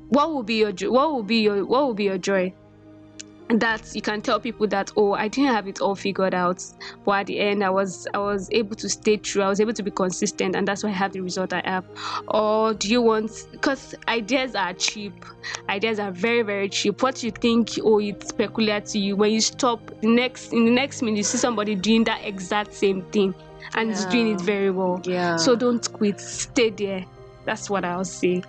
what 0.10 0.32
will 0.32 0.44
be 0.44 0.56
your 0.56 0.72
what 0.92 1.12
will 1.12 1.24
be 1.24 1.42
your 1.42 1.66
what 1.66 1.84
will 1.86 1.94
be 1.94 2.06
your 2.06 2.18
joy 2.18 2.54
that 3.50 3.96
you 3.96 4.02
can 4.02 4.22
tell 4.22 4.40
people 4.40 4.68
that 4.68 4.92
oh 4.96 5.14
i 5.14 5.28
didn't 5.28 5.52
have 5.52 5.68
it 5.68 5.82
all 5.82 5.96
figured 5.96 6.36
out 6.36 6.64
but 7.04 7.22
at 7.22 7.26
the 7.26 7.40
end 7.40 7.64
i 7.64 7.70
was 7.70 8.08
i 8.14 8.18
was 8.20 8.48
able 8.52 8.76
to 8.76 8.88
stay 8.88 9.18
true 9.18 9.42
i 9.42 9.50
was 9.50 9.60
able 9.60 9.74
to 9.74 9.82
be 9.82 9.90
consistent 9.90 10.56
and 10.56 10.68
that's 10.68 10.84
why 10.84 10.90
i 10.90 10.94
have 10.94 11.12
the 11.14 11.20
result 11.20 11.52
i 11.52 11.62
have 11.66 11.84
or 12.28 12.76
do 12.76 12.88
you 12.88 13.02
want 13.02 13.48
because 13.52 13.96
ideas 14.08 14.54
are 14.54 14.74
cheap 14.74 15.26
ideas 15.68 16.00
are 16.00 16.12
very 16.12 16.44
very 16.44 16.70
cheap 16.70 17.02
what 17.02 17.24
you 17.24 17.32
think 17.32 17.72
oh 17.84 18.00
it's 18.00 18.32
peculiar 18.32 18.80
to 18.80 19.00
you 19.00 19.16
when 19.16 19.32
you 19.32 19.42
stop 19.42 19.80
the 20.02 20.08
next 20.08 20.54
in 20.54 20.66
the 20.66 20.72
next 20.72 21.02
minute 21.02 21.18
you 21.18 21.24
see 21.24 21.40
somebody 21.40 21.74
doing 21.74 22.04
that 22.04 22.24
exact 22.24 22.72
same 22.72 23.02
thing 23.06 23.34
and 23.76 23.92
is 23.92 24.06
doing 24.06 24.34
it 24.34 24.42
very 24.42 24.72
well. 24.72 25.02
Yeah. 25.04 25.38
So 25.38 25.56
don't 25.56 25.92
quit. 25.94 26.20
Stay 26.20 26.70
there. 26.70 27.06
That's 27.46 27.70
what 27.70 27.86
I'll 27.86 28.06
say. 28.06 28.44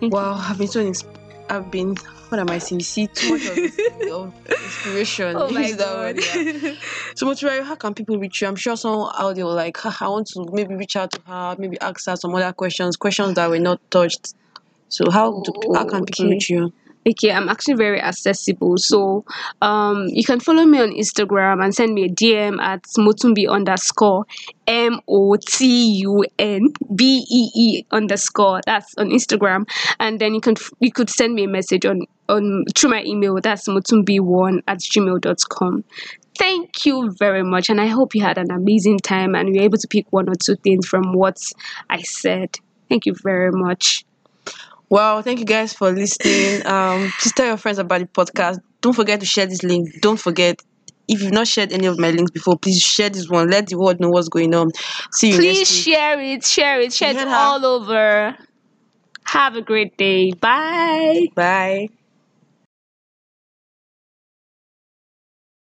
Wow, 0.00 0.34
I've 0.34 0.58
been 0.58 0.68
so 0.68 0.80
ins- 0.80 1.04
I've 1.48 1.70
been 1.70 1.96
what 2.28 2.40
am 2.40 2.50
I 2.50 2.58
saying? 2.58 2.80
See 2.82 3.08
too 3.08 3.28
much 3.28 3.44
of, 3.46 3.60
of 4.08 4.34
inspiration. 4.62 5.36
Oh 5.36 5.50
my 5.50 5.72
that 5.72 5.96
word, 5.96 6.16
god. 6.16 6.24
yeah. 6.24 6.74
So 7.16 7.26
Motunrayo, 7.26 7.64
how 7.64 7.76
can 7.76 7.94
people 7.94 8.18
reach 8.18 8.40
you? 8.42 8.48
I'm 8.48 8.56
sure 8.56 8.76
someone 8.76 9.12
out 9.18 9.36
there 9.36 9.46
will 9.46 9.54
like, 9.54 9.84
"Ah, 9.84 9.96
I 10.00 10.08
want 10.08 10.26
to 10.28 10.46
maybe 10.52 10.74
reach 10.74 10.96
out 10.96 11.10
to 11.12 11.20
her, 11.26 11.56
maybe 11.58 11.78
ask 11.80 12.06
her 12.06 12.16
some 12.16 12.34
other 12.34 12.52
questions, 12.52 12.96
questions 12.96 13.34
that 13.34 13.48
were 13.50 13.58
not 13.58 13.80
touched. 13.90 14.34
So 14.88 15.10
how 15.10 15.42
do, 15.42 15.52
how 15.74 15.84
can 15.86 16.04
people 16.04 16.26
Okay. 16.26 16.30
reach 16.30 16.50
you? 16.50 16.72
Okay, 17.06 17.30
I'm 17.30 17.48
actually 17.48 17.74
very 17.74 18.00
accessible. 18.00 18.76
So 18.78 19.24
um 19.60 20.06
you 20.08 20.24
can 20.24 20.40
follow 20.40 20.64
me 20.64 20.80
on 20.80 20.90
Instagram 20.90 21.62
and 21.62 21.74
send 21.74 21.94
me 21.94 22.04
a 22.04 22.08
DM 22.08 22.60
at 22.60 22.82
motunbee 22.98 23.48
underscore 23.48 24.24
M 24.66 25.00
O 25.06 25.36
T 25.36 26.00
U 26.02 26.24
N 26.38 26.72
B 26.94 27.24
E 27.30 27.50
E 27.54 27.86
underscore. 27.90 28.60
That's 28.64 28.94
on 28.96 29.10
Instagram. 29.10 29.68
And 30.00 30.18
then 30.18 30.34
you 30.34 30.40
can 30.40 30.54
you 30.80 30.90
could 30.90 31.10
send 31.10 31.34
me 31.34 31.44
a 31.44 31.48
message 31.48 31.84
on 31.84 32.06
on 32.28 32.64
through 32.74 32.90
my 32.90 33.02
email. 33.04 33.38
That's 33.40 33.68
motunbee1 33.68 34.62
at 34.66 34.78
gmail.com. 34.78 35.84
Thank 36.36 36.84
you 36.86 37.12
very 37.18 37.44
much. 37.44 37.70
And 37.70 37.80
I 37.80 37.86
hope 37.86 38.14
you 38.14 38.22
had 38.22 38.38
an 38.38 38.50
amazing 38.50 38.98
time 38.98 39.34
and 39.34 39.54
you're 39.54 39.64
able 39.64 39.78
to 39.78 39.88
pick 39.88 40.06
one 40.10 40.28
or 40.28 40.34
two 40.34 40.56
things 40.56 40.86
from 40.86 41.12
what 41.12 41.38
I 41.90 42.02
said. 42.02 42.58
Thank 42.88 43.06
you 43.06 43.14
very 43.22 43.52
much. 43.52 44.04
Wow, 44.90 45.22
thank 45.22 45.38
you 45.40 45.44
guys 45.44 45.72
for 45.72 45.90
listening. 45.92 46.64
Um, 46.66 47.10
please 47.20 47.32
tell 47.32 47.46
your 47.46 47.56
friends 47.56 47.78
about 47.78 48.00
the 48.00 48.06
podcast. 48.06 48.58
Don't 48.80 48.92
forget 48.92 49.20
to 49.20 49.26
share 49.26 49.46
this 49.46 49.62
link. 49.62 50.00
Don't 50.00 50.18
forget. 50.20 50.60
If 51.06 51.22
you've 51.22 51.32
not 51.32 51.46
shared 51.46 51.72
any 51.72 51.86
of 51.86 51.98
my 51.98 52.10
links 52.10 52.30
before, 52.30 52.56
please 52.58 52.80
share 52.80 53.10
this 53.10 53.28
one. 53.28 53.50
Let 53.50 53.66
the 53.68 53.78
world 53.78 54.00
know 54.00 54.08
what's 54.08 54.28
going 54.28 54.54
on. 54.54 54.70
See 55.12 55.32
you 55.32 55.36
Please 55.36 55.58
next 55.58 55.86
week. 55.86 55.94
share 55.94 56.20
it, 56.20 56.44
share 56.44 56.80
it, 56.80 56.92
share 56.94 57.10
it 57.10 57.28
all 57.28 57.64
over. 57.66 58.36
Have 59.24 59.56
a 59.56 59.62
great 59.62 59.96
day. 59.98 60.32
Bye. 60.32 61.28
Bye. 61.34 61.88